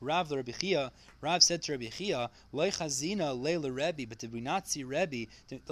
Rav 0.00 0.30
Rabbi 0.30 0.88
Rav 1.20 1.42
said 1.42 1.62
to 1.62 1.72
Rabbi 1.72 1.88
Chia, 1.88 2.30
Loi 2.52 2.70
chazina 2.70 3.38
leila 3.40 3.72
Rebbe, 3.72 4.06
but 4.06 4.18
did 4.18 4.32
we 4.32 4.40
not 4.40 4.68
see 4.68 4.84
Rebbe? 4.84 5.26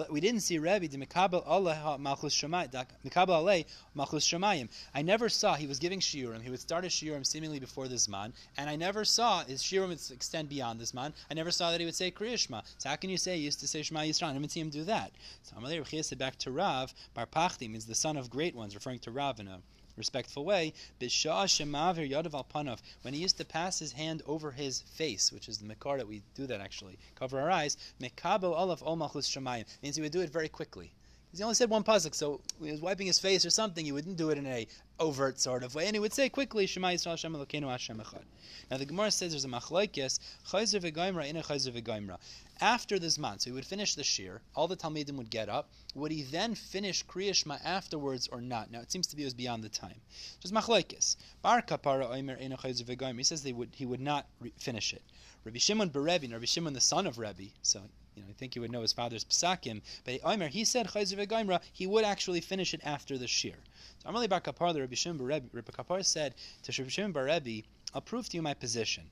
We 0.09 0.21
didn't 0.21 0.41
see 0.41 0.59
Rebbe. 0.59 0.89
The 0.89 0.97
Mikabel 0.97 1.43
Allah 1.47 1.99
Malchus 1.99 2.41
Alei 2.41 3.65
Malchus 3.95 4.27
Shemayim. 4.27 4.69
I 4.95 5.03
never 5.03 5.29
saw. 5.29 5.55
He 5.55 5.67
was 5.67 5.79
giving 5.79 6.01
shiurim. 6.01 6.43
He 6.43 6.51
would 6.51 6.61
start 6.61 6.85
a 6.85 6.89
shiurim 6.89 7.27
seemingly 7.27 7.61
before 7.61 7.89
this 7.89 8.09
man, 8.09 8.33
and 8.57 8.71
I 8.71 8.77
never 8.77 9.05
saw 9.05 9.45
his 9.45 9.63
shiurim 9.63 9.93
extend 10.11 10.49
beyond 10.49 10.81
this 10.81 10.95
man. 10.95 11.13
I 11.31 11.35
never 11.35 11.51
saw 11.51 11.71
that 11.71 11.81
he 11.81 11.87
would 11.87 11.95
say 11.95 12.11
Kriyishma. 12.11 12.63
So 12.79 12.89
how 12.89 12.97
can 12.97 13.11
you 13.11 13.19
say 13.19 13.37
he 13.37 13.45
used 13.45 13.61
to 13.61 13.69
say 13.69 13.83
Shema 13.83 14.01
Yisrael? 14.01 14.31
I 14.31 14.33
didn't 14.33 14.51
see 14.51 14.61
him 14.61 14.71
do 14.71 14.85
that. 14.85 15.13
So 15.43 15.57
Amalei 15.57 15.79
Rabbi 15.79 16.01
said 16.01 16.19
back 16.19 16.37
to 16.39 16.51
Rav, 16.51 16.95
Bar 17.13 17.27
Pachti 17.27 17.69
means 17.71 17.85
the 17.87 17.95
son 17.95 18.17
of 18.17 18.31
great 18.31 18.55
ones, 18.55 18.75
referring 18.75 19.01
to 19.01 19.11
Rav 19.11 19.39
in 19.41 19.49
a 19.49 19.61
respectful 19.97 20.45
way, 20.45 20.73
when 23.03 23.15
he 23.15 23.21
used 23.21 23.39
to 23.39 23.45
pass 23.45 23.79
his 23.79 23.93
hand 23.93 24.23
over 24.27 24.51
his 24.53 24.81
face, 24.81 25.33
which 25.33 25.49
is 25.49 25.59
the 25.59 25.65
makar 25.65 25.97
that 25.99 26.09
we 26.09 26.23
do 26.35 26.47
that 26.47 26.61
actually, 26.61 26.99
cover 27.15 27.41
our 27.41 27.51
eyes, 27.51 27.77
means 28.01 29.97
he 29.97 30.03
would 30.03 30.13
do 30.13 30.21
it 30.21 30.31
very 30.31 30.49
quickly. 30.49 30.93
Because 31.27 31.39
he 31.39 31.45
only 31.45 31.55
said 31.55 31.71
one 31.71 31.83
pasuk, 31.83 32.15
so 32.15 32.41
he 32.63 32.71
was 32.71 32.81
wiping 32.81 33.07
his 33.07 33.19
face 33.19 33.45
or 33.45 33.51
something, 33.51 33.85
he 33.85 33.93
wouldn't 33.93 34.17
do 34.17 34.31
it 34.31 34.39
in 34.39 34.47
a 34.47 34.69
overt 35.01 35.41
sort 35.41 35.63
of 35.63 35.75
way, 35.75 35.87
and 35.87 35.95
he 35.95 36.01
would 36.01 36.13
say 36.13 36.29
quickly, 36.29 36.67
Shema 36.67 36.89
Yisrael 36.89 37.11
Hashem 37.11 37.35
Elokeinu 37.35 37.69
Hashem 37.69 37.99
Echad. 37.99 38.25
Now 38.71 38.77
the 38.77 38.85
Gemara 38.85 39.11
says 39.11 39.33
there's 39.33 39.45
a 39.45 39.49
machlokes, 39.49 40.19
chayzer 40.49 40.81
v'goimra, 40.81 41.27
ina 41.29 41.43
chayzer 41.43 41.73
v'goimra. 41.73 42.19
After 42.61 42.99
the 42.99 43.09
Zman, 43.09 43.41
so 43.41 43.51
he 43.51 43.53
would 43.53 43.67
finish 43.67 43.95
the 43.95 44.05
Shir, 44.05 44.41
all 44.55 44.69
the 44.69 44.77
Talmidim 44.77 45.17
would 45.17 45.31
get 45.31 45.49
up. 45.49 45.69
Would 45.95 46.13
he 46.13 46.23
then 46.23 46.55
finish 46.55 47.05
Kriyashma 47.05 47.61
afterwards 47.65 48.29
or 48.29 48.41
not? 48.41 48.71
Now, 48.71 48.81
it 48.81 48.93
seems 48.93 49.09
to 49.09 49.17
be 49.17 49.23
it 49.23 49.27
was 49.27 49.35
beyond 49.35 49.65
the 49.65 49.69
time. 49.69 50.01
Just 50.41 50.55
Machlaikis. 50.55 51.17
Bar 51.43 51.63
Kapara 51.63 52.09
Oimer 52.11 52.39
in 52.39 52.53
a 52.53 52.57
chayzer 52.57 52.85
v'goimra. 52.85 53.19
He 53.19 53.25
says 53.25 53.43
they 53.43 53.53
would, 53.53 53.71
he 53.75 53.87
would 53.87 54.01
not 54.01 54.27
re- 54.41 54.53
finish 54.57 54.93
it. 54.93 55.03
Rabbi 55.45 55.59
Shimon 55.59 55.91
Berevi, 55.91 56.33
Rabbi 56.33 56.47
Shimon 56.47 56.73
the 56.73 56.81
son 56.81 57.07
of 57.07 57.19
Rebbe, 57.19 57.51
so 57.63 57.83
you 58.15 58.23
know, 58.23 58.29
I 58.29 58.33
think 58.33 58.55
he 58.55 58.61
would 58.61 58.71
know 58.71 58.83
his 58.83 58.93
father's 58.93 59.25
psakim. 59.25 59.83
But 60.05 60.21
Omer, 60.25 60.49
he 60.49 60.65
said 60.65 60.87
v'Goimra, 60.87 61.61
he 61.73 61.87
would 61.87 62.05
actually 62.05 62.41
finish 62.41 62.75
it 62.75 62.81
after 62.85 63.19
the 63.19 63.27
shir. 63.27 63.55
So 64.03 64.11
Amalei 64.11 64.29
Bar 64.29 64.41
Kapar, 64.41 64.73
the 64.73 64.81
Rabbi 64.81 64.95
Shimon 64.95 65.19
Bar 65.19 65.41
Rabbi 65.53 65.71
Kapar 65.73 66.05
said 66.05 66.35
to 66.63 66.73
Rabbi 66.83 66.91
Shimon 66.91 67.13
Rebbe, 67.13 67.67
I'll 67.93 68.01
prove 68.01 68.29
to 68.29 68.37
you 68.37 68.43
my 68.43 68.55
position 68.55 69.11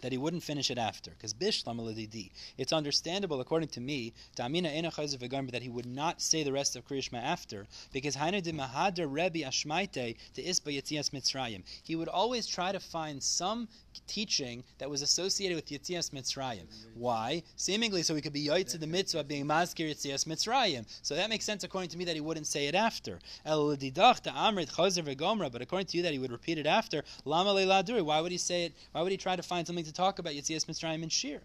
that 0.00 0.12
he 0.12 0.18
wouldn't 0.18 0.42
finish 0.42 0.70
it 0.70 0.78
after. 0.78 1.10
Because 1.10 1.34
bishlam 1.34 2.30
It's 2.56 2.72
understandable, 2.72 3.40
according 3.40 3.68
to 3.70 3.80
me, 3.80 4.12
that 4.36 5.62
he 5.62 5.68
would 5.68 5.86
not 5.86 6.22
say 6.22 6.42
the 6.42 6.52
rest 6.52 6.76
of 6.76 6.86
Kriyashma 6.86 7.22
after, 7.22 7.66
because 7.92 8.16
Haina 8.16 8.42
de 8.42 8.52
Mahadir 8.52 9.06
Rebbe 9.10 9.40
Ashmaite 9.40 10.16
to 10.34 10.42
Isba 10.42 10.76
Yetzias 10.76 11.10
Mitzrayim. 11.10 11.62
He 11.82 11.96
would 11.96 12.08
always 12.08 12.46
try 12.46 12.72
to 12.72 12.80
find 12.80 13.22
some 13.22 13.68
teaching 14.06 14.64
that 14.78 14.90
was 14.90 15.02
associated 15.02 15.56
with 15.56 15.66
Yitzias 15.66 16.10
Mitzrayim. 16.10 16.66
Why? 16.94 17.42
Seemingly 17.56 18.02
so 18.02 18.14
he 18.14 18.20
could 18.20 18.32
be 18.32 18.46
Yaitz 18.46 18.78
the 18.78 18.86
mitzvah 18.86 19.24
being 19.24 19.46
Mazkir 19.46 19.90
Yitzias 19.90 20.26
Mitzrayim. 20.26 20.86
So 21.02 21.14
that 21.14 21.30
makes 21.30 21.44
sense 21.44 21.64
according 21.64 21.90
to 21.90 21.98
me 21.98 22.04
that 22.04 22.14
he 22.14 22.20
wouldn't 22.20 22.46
say 22.46 22.66
it 22.66 22.74
after. 22.74 23.18
But 23.44 23.52
according 25.62 25.86
to 25.86 25.96
you 25.96 26.02
that 26.02 26.12
he 26.12 26.18
would 26.18 26.32
repeat 26.32 26.58
it 26.58 26.66
after. 26.66 27.02
Lama 27.24 27.54
Why 28.04 28.20
would 28.20 28.32
he 28.32 28.38
say 28.38 28.66
it? 28.66 28.74
Why 28.92 29.02
would 29.02 29.12
he 29.12 29.18
try 29.18 29.36
to 29.36 29.42
find 29.42 29.66
something 29.66 29.84
to 29.84 29.92
talk 29.92 30.18
about 30.18 30.32
Yitzias 30.34 30.66
Mitzrayim 30.66 31.02
and 31.02 31.12
Shir? 31.12 31.40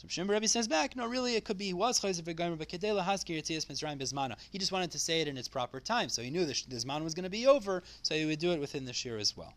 So 0.00 0.08
Shimon 0.08 0.30
Rebbe 0.30 0.48
says 0.48 0.66
back, 0.66 0.96
no, 0.96 1.06
really, 1.06 1.36
it 1.36 1.44
could 1.44 1.58
be 1.58 1.66
he 1.66 1.74
was 1.74 2.00
chayzer 2.00 2.22
v'gomer, 2.22 2.56
but 2.56 2.70
kedela 2.70 3.04
haskir 3.04 3.36
yitzias 3.36 3.66
mitzrayim 3.66 4.00
bizmana. 4.00 4.36
He 4.50 4.56
just 4.56 4.72
wanted 4.72 4.92
to 4.92 4.98
say 4.98 5.20
it 5.20 5.28
in 5.28 5.36
its 5.36 5.46
proper 5.46 5.78
time, 5.78 6.08
so 6.08 6.22
he 6.22 6.30
knew 6.30 6.46
the, 6.46 6.58
the 6.68 6.76
zman 6.76 7.04
was 7.04 7.12
going 7.12 7.24
to 7.24 7.28
be 7.28 7.46
over, 7.46 7.82
so 8.00 8.14
he 8.14 8.24
would 8.24 8.38
do 8.38 8.52
it 8.52 8.60
within 8.60 8.86
the 8.86 8.94
shir 8.94 9.18
as 9.18 9.36
well. 9.36 9.52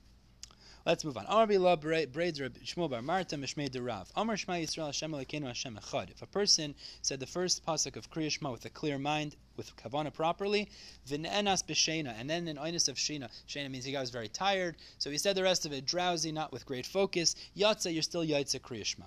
Let's 0.86 1.06
move 1.06 1.16
on. 1.16 1.26
Amar 1.30 1.48
Bila 1.48 1.80
braids 1.80 2.42
Shmuel 2.42 2.90
Bar 2.90 3.02
Marta 3.02 3.38
Mishmei 3.38 3.70
Derav. 3.70 4.08
Amar 4.18 4.36
Shema 4.36 4.56
Yisrael 4.56 4.88
Hashem 4.88 5.14
Elokeinu 5.14 5.48
Hashem 5.48 5.80
Echad. 5.82 6.12
If 6.12 6.22
a 6.22 6.26
person 6.26 6.76
said 7.02 7.22
the 7.22 7.26
first 7.26 7.66
pasuk 7.66 7.96
of 7.96 8.12
Kriya 8.12 8.30
Shema 8.30 8.52
with 8.52 8.66
a 8.66 8.70
clear 8.70 9.00
mind, 9.00 9.38
with 9.56 9.74
kavana 9.78 10.14
properly, 10.14 10.70
v'ne'enas 11.08 11.64
b'shena, 11.64 12.14
and 12.20 12.30
then 12.30 12.50
an 12.50 12.58
oinus 12.58 12.90
of 12.90 12.98
shena. 12.98 13.30
Shena 13.48 13.72
means 13.72 13.86
he 13.86 13.94
got 13.94 14.02
was 14.02 14.10
very 14.10 14.28
tired, 14.28 14.76
so 14.98 15.10
he 15.10 15.18
said 15.18 15.38
the 15.38 15.44
rest 15.44 15.66
of 15.66 15.72
it 15.72 15.86
drowsy, 15.86 16.34
not 16.34 16.52
with 16.52 16.66
great 16.66 16.86
focus. 16.86 17.38
Yatza, 17.56 17.94
you're 17.94 18.04
still 18.04 18.26
yatza 18.26 18.60
Kriya 18.60 18.84
Shema. 18.84 19.06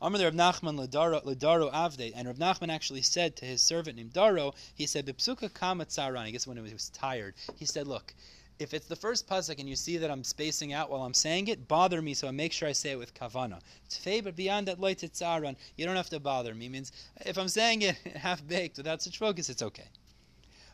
Amr 0.00 0.20
Rav 0.20 0.32
Nachman 0.32 0.78
Ladaro 0.78 1.70
Avde, 1.70 2.12
and 2.16 2.28
Rav 2.28 2.38
Nachman 2.38 2.72
actually 2.72 3.02
said 3.02 3.36
to 3.36 3.44
his 3.44 3.60
servant 3.60 3.98
named 3.98 4.14
Daro, 4.14 4.54
he 4.74 4.86
said, 4.86 5.04
Bipsuka 5.04 5.52
kama 5.52 5.84
tzaran, 5.84 6.20
I 6.20 6.30
guess 6.30 6.46
when 6.46 6.56
he 6.56 6.72
was 6.72 6.88
tired, 6.88 7.34
he 7.56 7.66
said, 7.66 7.86
look, 7.86 8.14
if 8.60 8.74
it's 8.74 8.86
the 8.86 8.96
first 8.96 9.26
pasuk 9.26 9.58
and 9.58 9.68
you 9.68 9.74
see 9.74 9.96
that 9.96 10.10
I'm 10.10 10.22
spacing 10.22 10.74
out 10.74 10.90
while 10.90 11.02
I'm 11.02 11.14
saying 11.14 11.48
it, 11.48 11.66
bother 11.66 12.02
me, 12.02 12.12
so 12.12 12.28
I 12.28 12.30
make 12.30 12.52
sure 12.52 12.68
I 12.68 12.72
say 12.72 12.90
it 12.90 12.98
with 12.98 13.14
kavana. 13.14 13.60
Tfei, 13.88 14.22
but 14.22 14.36
beyond 14.36 14.68
that, 14.68 14.78
loy 14.78 14.94
titzaran, 14.94 15.56
you 15.76 15.86
don't 15.86 15.96
have 15.96 16.10
to 16.10 16.20
bother 16.20 16.54
me. 16.54 16.68
Means 16.68 16.92
if 17.24 17.38
I'm 17.38 17.48
saying 17.48 17.82
it 17.82 17.96
half 18.16 18.46
baked 18.46 18.76
without 18.76 19.00
such 19.00 19.18
focus, 19.18 19.48
it's 19.48 19.62
okay. 19.62 19.88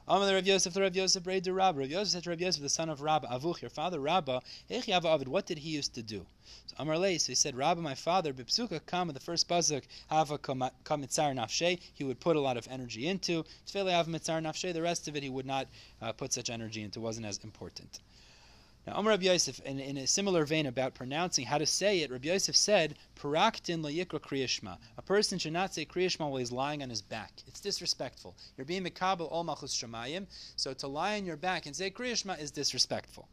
Amal 0.08 0.32
Rav 0.32 0.46
Yosef, 0.46 0.72
the 0.72 0.82
Rav 0.82 0.94
Yosef, 0.94 1.24
Braid 1.24 1.42
to 1.42 1.52
Rabba. 1.52 1.80
Rav 1.80 1.90
Yosef 1.90 2.12
said 2.12 2.26
Rav 2.28 2.40
Yosef, 2.40 2.62
the 2.62 2.68
son 2.68 2.88
of 2.88 3.00
Rabba, 3.00 3.26
Avuch, 3.26 3.60
your 3.60 3.70
father 3.70 3.98
Rabba, 3.98 4.40
Avid, 4.70 5.26
what 5.26 5.46
did 5.46 5.58
he 5.58 5.70
used 5.70 5.94
to 5.94 6.02
do? 6.02 6.24
So 6.66 6.76
Amar 6.78 6.96
Lei, 6.96 7.18
so 7.18 7.32
he 7.32 7.34
said, 7.34 7.56
Rabba, 7.56 7.80
my 7.82 7.96
father, 7.96 8.32
Bipsuka 8.32 8.86
Kama, 8.86 9.12
the 9.12 9.18
first 9.18 9.48
pasuk, 9.48 9.82
Hava 10.08 10.38
Kamitzar 10.38 11.34
Nafshe, 11.34 11.80
he 11.92 12.04
would 12.04 12.20
put 12.20 12.36
a 12.36 12.40
lot 12.40 12.56
of 12.56 12.68
energy 12.70 13.08
into. 13.08 13.44
Tfele 13.66 13.90
Hava 13.90 14.08
Mitzar 14.08 14.40
Nafshe, 14.40 14.72
the 14.72 14.80
rest 14.80 15.08
of 15.08 15.16
it 15.16 15.24
he 15.24 15.28
would 15.28 15.44
not 15.44 15.66
uh, 16.00 16.12
put 16.12 16.32
such 16.32 16.50
energy 16.50 16.82
into, 16.82 17.00
wasn't 17.00 17.26
as 17.26 17.42
important. 17.42 17.98
Now, 18.86 18.98
Amar 18.98 19.14
Rabbi 19.14 19.24
Yosef, 19.24 19.58
in, 19.62 19.80
in 19.80 19.96
a 19.96 20.06
similar 20.06 20.44
vein 20.44 20.66
about 20.66 20.94
pronouncing 20.94 21.44
how 21.44 21.58
to 21.58 21.66
say 21.66 22.02
it, 22.02 22.10
Rabbi 22.12 22.28
Yosef 22.28 22.54
said, 22.54 22.96
"Paraktin 23.16 23.82
lo 23.82 23.90
yikra 23.90 24.20
kriyashma." 24.20 24.78
A 24.96 25.02
person 25.02 25.40
should 25.40 25.54
not 25.54 25.74
say 25.74 25.84
kriyashma 25.84 26.20
while 26.20 26.36
he's 26.36 26.52
lying 26.52 26.84
on 26.84 26.90
his 26.90 27.02
back. 27.02 27.32
It's 27.48 27.58
disrespectful. 27.58 28.36
You're 28.56 28.64
being 28.64 28.84
mekabel 28.84 29.26
ol 29.32 29.42
malchus 29.42 29.74
shemayim, 29.74 30.28
so 30.54 30.72
to 30.72 30.86
lie 30.86 31.16
on 31.16 31.26
your 31.26 31.36
back 31.36 31.66
and 31.66 31.74
say 31.74 31.90
kriyashma 31.90 32.38
is 32.38 32.52
disrespectful. 32.52 33.28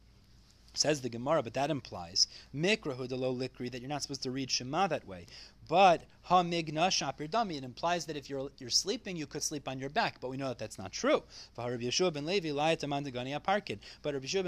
Says 0.76 1.00
the 1.00 1.08
Gemara, 1.08 1.42
but 1.42 1.54
that 1.54 1.70
implies 1.70 2.26
mikrahu 2.54 3.06
de 3.08 3.16
lo 3.16 3.32
likri 3.34 3.70
that 3.70 3.80
you're 3.80 3.88
not 3.88 4.02
supposed 4.02 4.22
to 4.24 4.30
read 4.30 4.50
Shema 4.50 4.88
that 4.88 5.06
way. 5.06 5.26
But 5.68 6.02
ha 6.22 6.42
migna 6.42 6.88
shapir 6.90 7.28
dami. 7.28 7.56
It 7.56 7.64
implies 7.64 8.06
that 8.06 8.16
if 8.16 8.28
you're 8.28 8.50
you're 8.58 8.70
sleeping, 8.70 9.16
you 9.16 9.26
could 9.26 9.42
sleep 9.42 9.68
on 9.68 9.78
your 9.78 9.88
back. 9.88 10.20
But 10.20 10.30
we 10.30 10.36
know 10.36 10.48
that 10.48 10.58
that's 10.58 10.78
not 10.78 10.92
true. 10.92 11.22
But 11.54 11.70
Rabbi 11.70 11.84
Yeshua 11.84 12.12
ben 12.12 12.26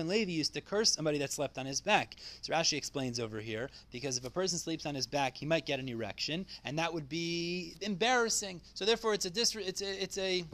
Levi 0.08 0.30
used 0.30 0.54
to 0.54 0.60
curse 0.60 0.92
somebody 0.92 1.18
that 1.18 1.32
slept 1.32 1.58
on 1.58 1.66
his 1.66 1.80
back. 1.80 2.16
So 2.42 2.52
Rashi 2.52 2.76
explains 2.76 3.20
over 3.20 3.40
here 3.40 3.70
because 3.92 4.18
if 4.18 4.24
a 4.24 4.30
person 4.30 4.58
sleeps 4.58 4.84
on 4.84 4.94
his 4.94 5.06
back, 5.06 5.36
he 5.36 5.46
might 5.46 5.64
get 5.64 5.80
an 5.80 5.88
erection, 5.88 6.46
and 6.64 6.78
that 6.78 6.92
would 6.92 7.08
be 7.08 7.74
embarrassing. 7.80 8.60
So 8.74 8.84
therefore, 8.84 9.14
it's 9.14 9.26
a 9.26 9.30
dis- 9.30 9.54
it's 9.56 9.80
a 9.80 10.02
it's 10.02 10.18
a 10.18 10.44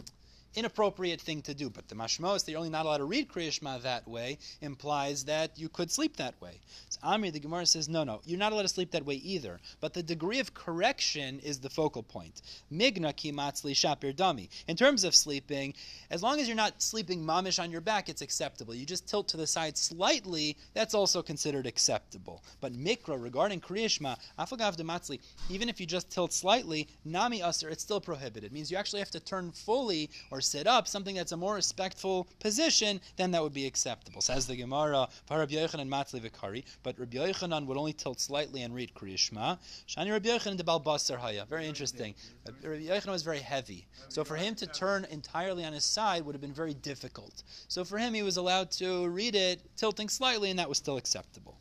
inappropriate 0.55 1.21
thing 1.21 1.43
to 1.43 1.55
do. 1.55 1.71
But 1.71 1.89
the 1.89 1.95
mashmos, 1.95 2.45
that 2.45 2.51
you're 2.51 2.59
only 2.59 2.71
not 2.71 2.87
allowed 2.87 2.99
to 2.99 3.05
read 3.05 3.29
Kriyashma 3.29 3.83
that 3.83 4.07
way, 4.09 4.39
implies 4.61 5.25
that 5.25 5.59
you 5.59 5.69
could 5.69 5.91
sleep 5.91 6.17
that 6.17 6.41
way. 6.41 6.61
So 7.03 7.09
Amir, 7.09 7.31
the 7.31 7.41
Gemara 7.41 7.67
says, 7.67 7.89
no, 7.89 8.05
no, 8.05 8.21
you're 8.25 8.39
not 8.39 8.53
allowed 8.53 8.63
to 8.63 8.69
sleep 8.69 8.93
that 8.93 9.05
way 9.05 9.17
either. 9.17 9.59
But 9.81 9.95
the 9.95 10.03
degree 10.03 10.39
of 10.39 10.55
correction 10.55 11.41
is 11.41 11.59
the 11.59 11.71
focal 11.71 12.03
point. 12.03 12.43
Migna 12.73 13.13
kimatzli 13.13 13.73
shapir 13.73 14.15
dami. 14.15 14.49
In 14.69 14.77
terms 14.77 15.05
of 15.05 15.15
sleeping, 15.15 15.75
as 16.11 16.23
long 16.23 16.41
as 16.41 16.47
you're 16.47 16.57
not 16.57 16.81
sleeping 16.83 17.25
mamish 17.25 17.63
on 17.63 17.71
your 17.71 17.81
back, 17.81 18.09
it's 18.09 18.23
acceptable. 18.23 18.75
You 18.75 18.87
just 18.87 19.09
tilt 19.09 19.29
to 19.29 19.37
the 19.37 19.47
side 19.47 19.77
slightly, 19.77 20.57
that's 20.75 20.95
also 20.95 21.23
considered 21.23 21.67
acceptable. 21.67 22.43
But 22.61 22.73
mikra, 22.73 23.21
regarding 23.21 23.61
Kriyashma, 23.61 24.17
afagav 24.39 24.77
dematzli, 24.77 25.21
even 25.51 25.69
if 25.69 25.81
you 25.81 25.87
just 25.87 26.11
tilt 26.11 26.33
slightly, 26.33 26.89
nami 27.05 27.43
aser, 27.43 27.69
it's 27.69 27.83
still 27.83 28.01
prohibited. 28.01 28.45
It 28.45 28.53
means 28.53 28.71
you 28.71 28.77
actually 28.77 29.01
have 29.01 29.11
to 29.13 29.21
turn 29.21 29.53
fully 29.53 30.11
or 30.31 30.41
sit 30.41 30.67
up, 30.67 30.87
something 30.87 31.17
that's 31.17 31.33
a 31.33 31.37
more 31.37 31.55
respectful 31.55 32.29
position, 32.41 33.01
then 33.17 33.31
that 33.33 33.43
would 33.43 33.55
be 33.55 33.67
acceptable. 33.67 34.21
Says 34.21 34.47
the 34.47 34.57
Gemara, 34.57 35.09
Rabbi 35.31 35.55
Yochanan 35.55 35.89
Matzli 35.89 36.21
Vikari, 36.21 36.65
but 36.83 36.92
Rabbi 36.99 37.17
Yochanan 37.17 37.67
would 37.67 37.77
only 37.77 37.93
tilt 37.93 38.21
slightly 38.21 38.63
and 38.63 38.75
read 38.75 38.93
Kriyishma. 38.95 39.59
Shani 39.89 40.11
Rabbi 40.11 40.29
Yochanan 40.29 40.57
de 40.57 40.65
Balbasar 40.65 41.19
Haya. 41.19 41.45
Very 41.47 41.67
interesting. 41.67 42.15
Rabbi 42.63 42.85
Yochanan 42.85 43.13
was 43.13 43.23
very 43.23 43.41
heavy. 43.41 43.87
So 44.09 44.25
for 44.25 44.37
him 44.37 44.55
to 44.57 44.67
turn 44.67 45.07
entirely 45.11 45.65
on 45.65 45.73
his 45.73 45.85
side 45.85 46.25
would 46.25 46.35
have 46.35 46.43
been 46.43 46.53
very 46.53 46.75
difficult. 46.75 47.43
So 47.69 47.85
for 47.85 47.99
him, 47.99 48.15
he 48.15 48.23
was 48.23 48.37
allowed 48.37 48.71
to 48.73 49.09
read 49.09 49.35
it 49.35 49.61
tilting 49.77 50.09
slightly, 50.09 50.51
and 50.51 50.59
that 50.59 50.69
was 50.69 50.79
still 50.79 50.97
acceptable. 50.97 51.57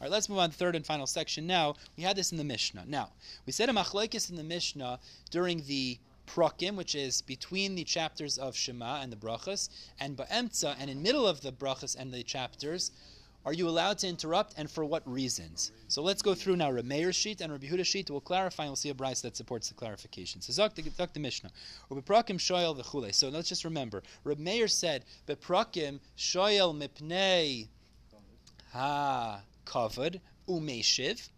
All 0.00 0.04
right, 0.04 0.10
let's 0.10 0.28
move 0.28 0.38
on 0.38 0.50
to 0.50 0.56
the 0.56 0.58
third 0.58 0.76
and 0.76 0.86
final 0.86 1.06
section 1.06 1.46
now. 1.46 1.74
We 1.96 2.04
had 2.04 2.16
this 2.16 2.30
in 2.30 2.38
the 2.38 2.44
Mishnah. 2.44 2.84
Now, 2.86 3.10
we 3.46 3.52
said 3.52 3.68
a 3.68 3.72
machlekes 3.72 4.30
in 4.30 4.36
the 4.36 4.44
Mishnah 4.44 5.00
during 5.30 5.64
the 5.66 5.98
prakim, 6.28 6.76
which 6.76 6.94
is 6.94 7.22
between 7.22 7.74
the 7.74 7.84
chapters 7.84 8.38
of 8.38 8.54
Shema 8.54 9.00
and 9.00 9.10
the 9.10 9.16
brachas, 9.16 9.70
and 9.98 10.16
ba'emtza, 10.16 10.76
and 10.78 10.88
in 10.88 11.02
middle 11.02 11.26
of 11.26 11.40
the 11.40 11.50
brachas 11.50 11.96
and 11.98 12.12
the 12.12 12.22
chapters, 12.22 12.92
are 13.44 13.52
you 13.52 13.68
allowed 13.68 13.98
to 13.98 14.08
interrupt, 14.08 14.54
and 14.58 14.70
for 14.70 14.84
what 14.84 15.08
reasons? 15.10 15.72
So 15.86 16.02
let's 16.02 16.22
go 16.22 16.34
through 16.34 16.56
now 16.56 16.70
Rameir's 16.70 17.16
sheet 17.16 17.40
and 17.40 17.50
Rabbi 17.50 17.66
Huda's 17.66 17.86
sheet. 17.86 18.10
We'll 18.10 18.20
clarify, 18.20 18.64
and 18.64 18.70
we'll 18.70 18.76
see 18.76 18.90
a 18.90 18.94
brayse 18.94 19.22
that 19.22 19.36
supports 19.36 19.68
the 19.68 19.74
clarification. 19.74 20.40
So 20.40 20.52
Zok 20.52 20.74
the, 20.74 21.20
Mishnah. 21.20 21.50
So 23.12 23.28
let's 23.28 23.48
just 23.48 23.64
remember. 23.64 24.02
Rabbi 24.24 24.66
said, 24.66 25.04
Beprakim 25.26 26.00
shoyel 26.16 26.76
mipnei 26.76 27.68
ha 28.72 29.40
kavod 29.64 30.20
umeshiv. 30.48 31.28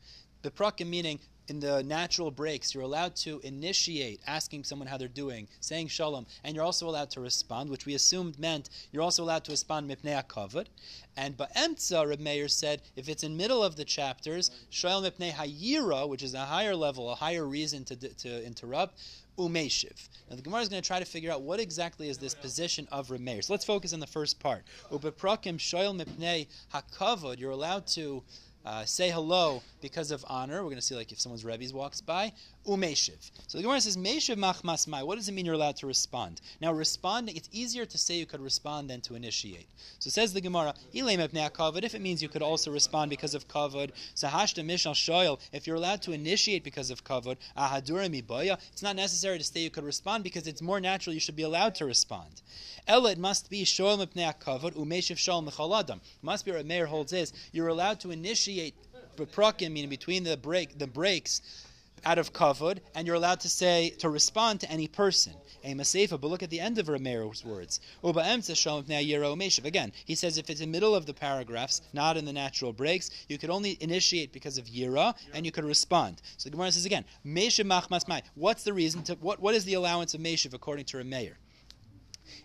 Beprakim 0.43 0.89
meaning 0.89 1.21
in 1.51 1.59
the 1.59 1.83
natural 1.83 2.31
breaks, 2.31 2.73
you're 2.73 2.85
allowed 2.85 3.17
to 3.17 3.41
initiate 3.43 4.21
asking 4.25 4.63
someone 4.63 4.87
how 4.87 4.97
they're 4.97 5.09
doing, 5.09 5.49
saying 5.59 5.89
shalom, 5.89 6.25
and 6.45 6.55
you're 6.55 6.65
also 6.65 6.89
allowed 6.89 7.11
to 7.11 7.21
respond, 7.21 7.69
which 7.69 7.87
we 7.87 7.95
assumed 7.95 8.39
meant 8.39 8.71
you're 8.93 9.03
also 9.03 9.25
allowed 9.25 9.43
to 9.43 9.51
respond 9.51 9.91
mipnei 9.91 10.25
kavod. 10.29 10.69
And 11.17 11.37
ba'emtza, 11.37 12.09
Reb 12.09 12.21
Meir 12.21 12.47
said, 12.47 12.83
if 12.95 13.09
it's 13.09 13.25
in 13.25 13.37
middle 13.37 13.65
of 13.65 13.75
the 13.75 13.85
chapters, 13.85 14.53
shalom 14.71 15.03
mipnei 15.03 15.33
hayira, 15.33 16.09
which 16.09 16.23
is 16.23 16.35
a 16.35 16.45
higher 16.45 16.77
level, 16.77 17.11
a 17.11 17.17
higher 17.17 17.45
reason 17.45 17.85
to, 17.87 17.97
to 17.97 18.47
interrupt, 18.47 19.01
umeshiv. 19.37 20.09
Now 20.29 20.37
the 20.37 20.43
Gemara 20.43 20.61
is 20.61 20.69
going 20.69 20.83
to 20.83 20.87
try 20.87 21.01
to 21.01 21.05
figure 21.05 21.33
out 21.33 21.43
what 21.43 21.59
exactly 21.59 22.09
is 22.09 22.19
this 22.19 22.35
position 22.35 22.87
of 22.93 23.11
Reb 23.11 23.23
Meir. 23.23 23.43
So 23.43 23.53
let's 23.53 23.65
focus 23.65 23.93
on 23.93 23.99
the 23.99 24.07
first 24.07 24.39
part. 24.39 24.63
Ubeprakim 24.93 25.59
shoyel 25.59 26.01
mipnei 26.01 26.47
hakavod. 26.73 27.41
You're 27.41 27.51
allowed 27.51 27.89
to 27.89 28.23
uh, 28.64 28.85
say 28.85 29.11
hello 29.11 29.62
because 29.81 30.11
of 30.11 30.25
honor. 30.29 30.57
We're 30.57 30.70
going 30.70 30.77
to 30.77 30.83
see 30.83 30.94
like 30.94 31.12
if 31.12 31.20
someone's 31.20 31.44
Rebbe's 31.44 31.73
walks 31.73 32.01
by. 32.01 32.33
Umeshiv. 32.66 33.31
So 33.46 33.57
the 33.57 33.62
Gemara 33.62 33.81
says, 33.81 33.96
Meshiv 33.96 34.37
machmas 34.37 34.87
mai. 34.87 35.03
What 35.03 35.16
does 35.16 35.29
it 35.29 35.33
mean 35.33 35.46
you're 35.46 35.55
allowed 35.55 35.77
to 35.77 35.87
respond? 35.87 36.42
Now, 36.61 36.73
responding, 36.73 37.35
it's 37.35 37.49
easier 37.53 37.87
to 37.87 37.96
say 37.96 38.14
you 38.18 38.27
could 38.27 38.42
respond 38.42 38.90
than 38.90 39.01
to 39.03 39.14
initiate. 39.14 39.66
So 39.99 40.11
says 40.11 40.35
the 40.35 40.42
Gemara, 40.42 40.75
kavod, 40.94 41.85
if 41.85 41.94
it 41.94 42.03
means 42.03 42.23
you 42.23 42.29
could 42.29 42.42
also 42.42 42.70
respond 42.70 43.09
because 43.09 43.35
of 43.35 43.49
kavod, 43.49 43.92
sahashta 44.14 44.62
mishal 44.62 44.92
shoyel, 44.92 45.38
if 45.53 45.66
you're 45.66 45.77
allowed 45.77 46.03
to 46.03 46.12
initiate 46.12 46.62
because 46.62 46.90
of 46.90 47.03
kavod, 47.03 47.38
ahadura 47.57 48.11
miboya, 48.11 48.59
it's 48.73 48.83
not 48.83 48.94
necessary 48.94 49.38
to 49.38 49.44
say 49.44 49.61
you 49.61 49.70
could 49.70 49.85
respond 49.85 50.23
because 50.23 50.46
it's 50.46 50.61
more 50.61 50.81
natural 50.81 51.14
you 51.14 51.20
should 51.20 51.37
be 51.37 51.42
allowed 51.42 51.75
to 51.77 51.87
respond. 51.87 52.42
Ella, 52.87 53.12
it 53.12 53.18
must 53.18 53.49
be 53.49 53.64
shoyel 53.64 54.07
mipnei 54.07 54.35
kavod, 54.38 54.75
umeshiv 54.75 55.16
shoyel 55.16 55.49
mechaladam. 55.49 56.01
Must 56.20 56.44
be 56.44 56.53
what 56.53 56.66
Meir 56.66 56.87
holds 56.87 57.14
is, 57.14 57.33
you're 57.53 57.68
allowed 57.68 58.01
to 58.01 58.11
initiate 58.11 58.50
beprakim, 59.17 59.73
meaning 59.73 59.91
between 59.91 60.25
the 60.25 60.37
break, 60.37 60.79
the 60.79 60.87
breaks, 60.87 61.43
out 62.05 62.19
of 62.19 62.33
kavod, 62.33 62.79
and 62.95 63.07
you're 63.07 63.17
allowed 63.17 63.41
to 63.41 63.49
say 63.49 63.91
to 63.99 64.09
respond 64.09 64.61
to 64.61 64.71
any 64.71 64.89
person. 64.89 65.35
A 65.63 65.75
masefa, 65.75 66.19
but 66.19 66.29
look 66.29 66.43
at 66.43 66.49
the 66.49 66.61
end 66.61 66.79
of 66.79 66.89
Ramir's 66.89 67.45
words. 67.45 67.81
Again, 68.03 69.93
he 70.07 70.15
says 70.15 70.39
if 70.39 70.49
it's 70.49 70.61
in 70.61 70.71
the 70.71 70.73
middle 70.73 70.95
of 70.95 71.05
the 71.05 71.13
paragraphs, 71.13 71.83
not 71.93 72.17
in 72.17 72.25
the 72.25 72.33
natural 72.33 72.73
breaks, 72.73 73.11
you 73.29 73.37
could 73.37 73.51
only 73.51 73.77
initiate 73.81 74.33
because 74.33 74.57
of 74.57 74.65
yira, 74.65 75.15
and 75.35 75.45
you 75.45 75.53
could 75.53 75.65
respond. 75.65 76.23
So 76.39 76.49
the 76.49 76.53
Gemara 76.53 76.73
says 76.73 76.87
again, 76.87 77.05
What's 78.35 78.65
the 78.65 78.73
reason 78.73 79.03
to 79.03 79.15
what? 79.17 79.41
What 79.41 79.55
is 79.55 79.65
the 79.67 79.75
allowance 79.75 80.15
of 80.15 80.21
meshiv 80.21 80.55
according 80.55 80.87
to 80.87 80.97
Rameir? 80.97 81.35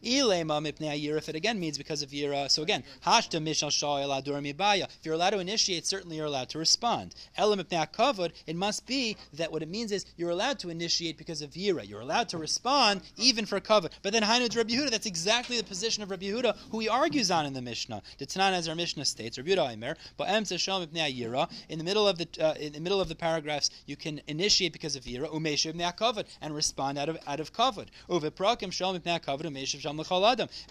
If 0.02 1.30
it 1.30 1.36
again 1.36 1.60
means 1.60 1.78
because 1.78 2.02
of 2.02 2.10
Yira, 2.10 2.50
so 2.50 2.64
again, 2.64 2.84
Hashta 3.06 3.42
Mishal 3.42 3.70
Sha'el 3.70 4.24
Adur 4.24 4.42
Mibaya. 4.42 4.84
If 4.84 5.00
you're 5.04 5.16
allowed 5.16 5.32
to 5.32 5.40
initiate, 5.40 5.86
certainly 5.86 6.18
you're 6.18 6.26
allowed 6.26 6.50
to 6.50 6.60
respond. 6.60 7.16
Elam 7.38 7.60
Kavod, 7.60 8.32
it 8.48 8.56
must 8.56 8.86
be 8.86 9.18
that 9.34 9.52
what 9.52 9.62
it 9.62 9.70
means 9.70 9.92
is 9.92 10.06
you're 10.18 10.30
allowed 10.30 10.60
to 10.60 10.70
initiate 10.70 11.18
because 11.18 11.42
of 11.42 11.52
Yira. 11.52 11.88
You're 11.88 12.02
allowed 12.02 12.30
to 12.30 12.38
respond 12.38 13.02
even 13.18 13.46
for 13.46 13.60
Kavod. 13.60 13.92
But 14.02 14.14
then 14.14 14.24
Hainu 14.24 14.56
Rabbi 14.56 14.74
Yehuda, 14.74 14.92
that's 14.92 15.06
exactly 15.06 15.58
the 15.58 15.64
position 15.64 16.04
of 16.04 16.12
Rabbi 16.12 16.26
Yehuda, 16.26 16.56
who 16.72 16.80
he 16.80 16.90
argues 16.90 17.32
on 17.32 17.46
in 17.46 17.54
the 17.54 17.62
Mishnah. 17.62 18.02
The 18.18 18.26
Tanan, 18.26 18.54
as 18.54 18.68
our 18.68 18.76
Mishnah 18.76 19.06
states, 19.06 19.38
Rabbi 19.38 19.50
Yehuda 19.50 19.96
but 20.18 20.28
Yira, 20.28 21.50
in 21.70 21.78
the 21.78 21.84
middle 21.84 22.08
of 22.08 22.18
the 22.18 22.28
uh, 22.40 22.54
in 22.60 22.74
the 22.74 22.80
middle 22.80 23.02
of 23.02 23.10
the 23.10 23.16
paragraphs, 23.16 23.70
you 23.86 23.96
can 23.96 24.22
initiate 24.28 24.74
because 24.74 24.96
of 24.96 25.04
Yira, 25.04 25.28
Umeshiv 25.32 25.76
Kavod, 25.98 26.26
and 26.42 26.54
respond 26.56 26.98
out 26.98 27.10
of 27.10 27.18
out 27.28 27.40
of 27.40 27.54
Kavod. 27.54 27.88
Uveprakim 28.10 28.72
Shalom 28.72 29.00
Kavod, 29.00 29.44
Umeshiv 29.44 29.75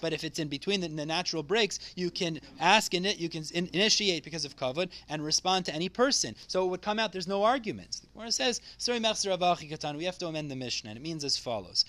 but 0.00 0.12
if 0.12 0.24
it's 0.24 0.38
in 0.38 0.48
between 0.48 0.80
the, 0.80 0.88
the 0.88 1.06
natural 1.06 1.42
breaks, 1.42 1.78
you 1.94 2.10
can 2.10 2.40
ask 2.60 2.94
in 2.94 3.04
it, 3.04 3.18
you 3.18 3.28
can 3.28 3.44
in, 3.52 3.68
initiate 3.72 4.24
because 4.24 4.44
of 4.44 4.56
kavod 4.56 4.88
and 5.08 5.24
respond 5.24 5.66
to 5.66 5.74
any 5.74 5.88
person. 5.88 6.34
So 6.46 6.64
it 6.64 6.68
would 6.68 6.82
come 6.82 6.98
out. 6.98 7.12
There's 7.12 7.28
no 7.28 7.44
arguments. 7.44 8.00
The 8.00 8.08
Gemara 8.14 8.32
says, 8.32 8.60
"Sorry, 8.78 9.00
katan." 9.00 9.96
We 9.96 10.04
have 10.04 10.18
to 10.18 10.26
amend 10.26 10.50
the 10.50 10.56
Mishnah, 10.56 10.90
and 10.90 10.98
it 10.98 11.02
means 11.02 11.24
as 11.24 11.36
follows. 11.36 11.84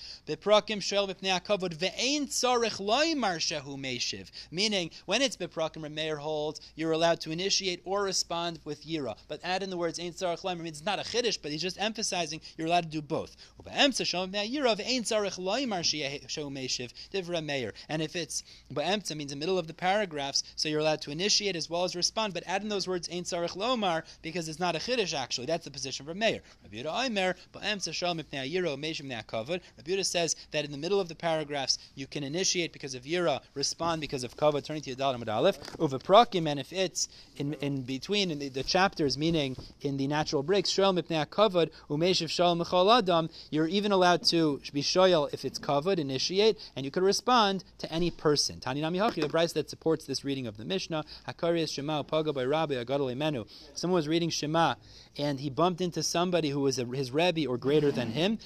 Meaning, 4.51 4.91
when 5.05 5.21
it's 5.21 5.37
beprakim, 5.37 5.81
Rameir 5.81 6.17
holds 6.17 6.61
you're 6.75 6.91
allowed 6.91 7.21
to 7.21 7.31
initiate 7.31 7.81
or 7.85 8.03
respond 8.03 8.59
with 8.63 8.85
yira. 8.85 9.15
But 9.27 9.39
add 9.43 9.63
in 9.63 9.69
the 9.69 9.77
words 9.77 9.99
"ein 9.99 10.13
tzarich 10.13 10.41
loymar" 10.41 10.61
means 10.61 10.77
it's 10.77 10.85
not 10.85 10.99
a 10.99 11.03
chiddush, 11.03 11.39
but 11.41 11.51
he's 11.51 11.61
just 11.61 11.79
emphasizing 11.79 12.41
you're 12.57 12.67
allowed 12.67 12.83
to 12.83 12.89
do 12.89 13.01
both. 13.01 13.35
Shel 13.65 14.27
yira 14.27 14.75
tzarich 14.75 15.37
loymar 15.37 15.83
shehu 15.83 16.51
meishiv. 16.51 16.91
Divra 17.13 17.43
Meir. 17.43 17.73
And 17.89 18.01
if 18.01 18.15
it's 18.15 18.43
Ba'emtza 18.73 19.15
means 19.15 19.31
the 19.31 19.37
middle 19.37 19.57
of 19.57 19.67
the 19.67 19.73
paragraphs, 19.73 20.43
so 20.55 20.69
you're 20.69 20.79
allowed 20.79 21.01
to 21.01 21.11
initiate 21.11 21.55
as 21.55 21.69
well 21.69 21.83
as 21.83 21.95
respond, 21.95 22.33
but 22.33 22.43
add 22.45 22.61
in 22.61 22.69
those 22.69 22.87
words 22.87 23.09
Ein 23.11 23.23
Sarich 23.23 23.55
Lomar 23.55 24.03
because 24.21 24.49
it's 24.49 24.59
not 24.59 24.75
a 24.75 24.79
Chiddush 24.79 25.13
actually. 25.13 25.47
That's 25.47 25.65
the 25.65 25.71
position 25.71 26.09
of 26.09 26.15
Meir. 26.15 26.41
Rabbi 26.63 26.77
Yehuda 26.77 27.05
Aimer, 27.05 27.35
Ba'emtza 27.53 27.93
Shalom 27.93 28.19
Mipnei 28.19 28.51
Yiro, 28.51 28.77
Meishim 28.77 29.05
Ne'akavod. 29.05 29.61
Rabbi 29.77 29.91
Yehuda 29.91 30.05
says 30.05 30.35
that 30.51 30.65
in 30.65 30.71
the 30.71 30.77
middle 30.77 30.99
of 30.99 31.07
the 31.07 31.15
paragraphs 31.15 31.77
you 31.95 32.07
can 32.07 32.23
initiate 32.23 32.73
because 32.73 32.95
of 32.95 33.03
Yira, 33.03 33.41
respond 33.53 34.01
because 34.01 34.23
of 34.23 34.35
Kavod, 34.37 34.63
turning 34.63 34.81
to 34.83 34.95
Yadal 34.95 35.15
Amad 35.15 35.33
Aleph. 35.33 35.59
Uvaprakim, 35.77 36.47
and 36.47 36.59
if 36.59 36.71
it's 36.73 37.07
in, 37.37 37.53
in 37.55 37.81
between 37.81 38.31
in 38.31 38.39
the, 38.39 38.49
the 38.49 38.63
chapters, 38.63 39.17
meaning 39.17 39.55
in 39.81 39.97
the 39.97 40.07
natural 40.07 40.43
breaks, 40.43 40.69
Shalom 40.69 40.97
Mipnei 40.97 41.25
Kavod, 41.25 41.69
Umeishiv 41.89 42.29
Shalom 42.29 42.61
Adam, 42.61 43.29
you're 43.49 43.67
even 43.67 43.91
allowed 43.91 44.23
to 44.23 44.61
be 44.73 44.81
Shoyal 44.81 45.29
if 45.33 45.45
it's 45.45 45.59
Kavod, 45.59 45.99
initiate, 45.99 46.57
and 46.75 46.85
you 46.85 46.91
could 46.95 47.03
respond 47.03 47.65
to 47.77 47.91
any 47.91 48.09
person. 48.09 48.61
Tani 48.61 48.79
Nami 48.79 48.99
Hachi, 48.99 49.19
the 49.19 49.27
Bryce 49.27 49.51
that 49.51 49.69
supports 49.69 50.05
this 50.05 50.23
reading 50.23 50.47
of 50.47 50.55
the 50.55 50.63
Mishnah. 50.63 51.03
Hakarias 51.27 51.69
Shema 51.73 52.03
Paga 52.03 52.31
by 52.31 52.45
Rabbi 52.45 52.75
Agadol 52.75 53.17
Menu. 53.17 53.43
Someone 53.73 53.97
was 53.97 54.07
reading 54.07 54.29
Shema 54.29 54.75
and 55.17 55.41
he 55.41 55.49
bumped 55.49 55.81
into 55.81 56.01
somebody 56.01 56.51
who 56.51 56.61
was 56.61 56.79
a, 56.79 56.85
his 56.85 57.11
Rebbe 57.11 57.45
or 57.49 57.57
greater 57.57 57.91
than 57.91 58.11
him. 58.11 58.39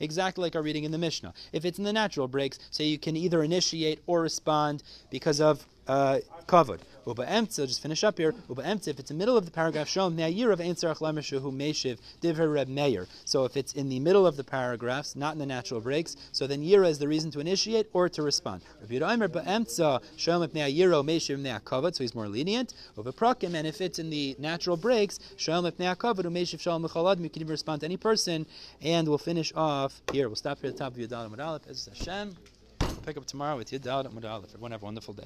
Exactly 0.00 0.42
like 0.42 0.56
our 0.56 0.62
reading 0.62 0.84
in 0.84 0.90
the 0.90 0.98
Mishnah. 0.98 1.34
If 1.52 1.66
it's 1.66 1.76
in 1.76 1.84
the 1.84 1.92
natural 1.92 2.28
breaks, 2.28 2.58
so 2.70 2.82
you 2.82 2.98
can 2.98 3.14
either 3.14 3.42
initiate 3.42 4.00
or 4.06 4.22
respond 4.22 4.82
because 5.10 5.38
of 5.38 5.66
uh, 5.88 6.18
kavod. 6.46 6.80
Uba 7.06 7.24
emtza, 7.24 7.66
just 7.68 7.80
finish 7.80 8.02
up 8.02 8.18
here. 8.18 8.34
Uba 8.48 8.62
emtza, 8.62 8.88
if 8.88 8.98
it's 8.98 9.10
in 9.10 9.18
the 9.18 9.22
middle 9.22 9.36
of 9.36 9.44
the 9.44 9.50
paragraph, 9.50 9.88
shom 9.88 10.16
ne'ayir 10.16 10.52
of 10.52 10.60
ein 10.60 10.74
tzarach 10.74 10.98
lemeshahu 10.98 11.54
meshiv 11.54 11.98
diver 12.20 12.48
reb 12.48 12.68
meir. 12.68 13.06
So 13.24 13.44
if 13.44 13.56
it's 13.56 13.74
in 13.74 13.88
the 13.88 14.00
middle 14.00 14.26
of 14.26 14.36
the 14.36 14.42
paragraphs, 14.42 15.14
not 15.14 15.34
in 15.34 15.38
the 15.38 15.46
natural 15.46 15.80
breaks, 15.80 16.16
so 16.32 16.48
then 16.48 16.62
yira 16.62 16.88
is 16.88 16.98
the 16.98 17.06
reason 17.06 17.30
to 17.30 17.40
initiate 17.40 17.88
or 17.92 18.08
to 18.08 18.22
respond. 18.22 18.62
Rabbi 18.80 18.94
Yomer 18.94 19.28
ba'emtza 19.28 20.02
shom 20.16 20.44
if 20.44 20.52
ne'ayiro 20.52 21.04
meshiv 21.04 21.40
ne'akavod, 21.40 21.94
so 21.94 22.02
he's 22.02 22.14
more 22.14 22.28
lenient. 22.28 22.74
Uba 22.96 23.12
prakim, 23.12 23.54
and 23.54 23.66
if 23.66 23.80
it's 23.80 24.00
in 24.00 24.10
the 24.10 24.34
natural 24.40 24.76
breaks, 24.76 25.20
shom 25.36 25.68
if 25.68 25.76
ne'akavod 25.76 26.24
umeshiv 26.24 26.58
shalom 26.58 26.82
mechalad, 26.82 27.20
you 27.22 27.30
can 27.30 27.42
even 27.42 27.52
respond 27.52 27.80
to 27.80 27.86
any 27.86 27.96
person. 27.96 28.46
And 28.82 29.08
we'll 29.08 29.18
finish 29.18 29.52
off 29.54 30.00
here. 30.12 30.28
We'll 30.28 30.36
stop 30.36 30.60
here 30.60 30.70
at 30.70 30.76
the 30.76 30.84
top 30.84 30.92
of 30.94 30.98
Yudal 30.98 31.38
Aleph. 31.38 31.62
As 31.68 31.88
Hashem. 31.96 32.36
Pick 33.04 33.16
up 33.16 33.26
tomorrow 33.26 33.56
with 33.56 33.70
Yudal 33.70 34.04
Aleph. 34.24 34.50
Everyone 34.50 34.72
have 34.72 34.82
a 34.82 34.84
wonderful 34.84 35.14
day. 35.14 35.24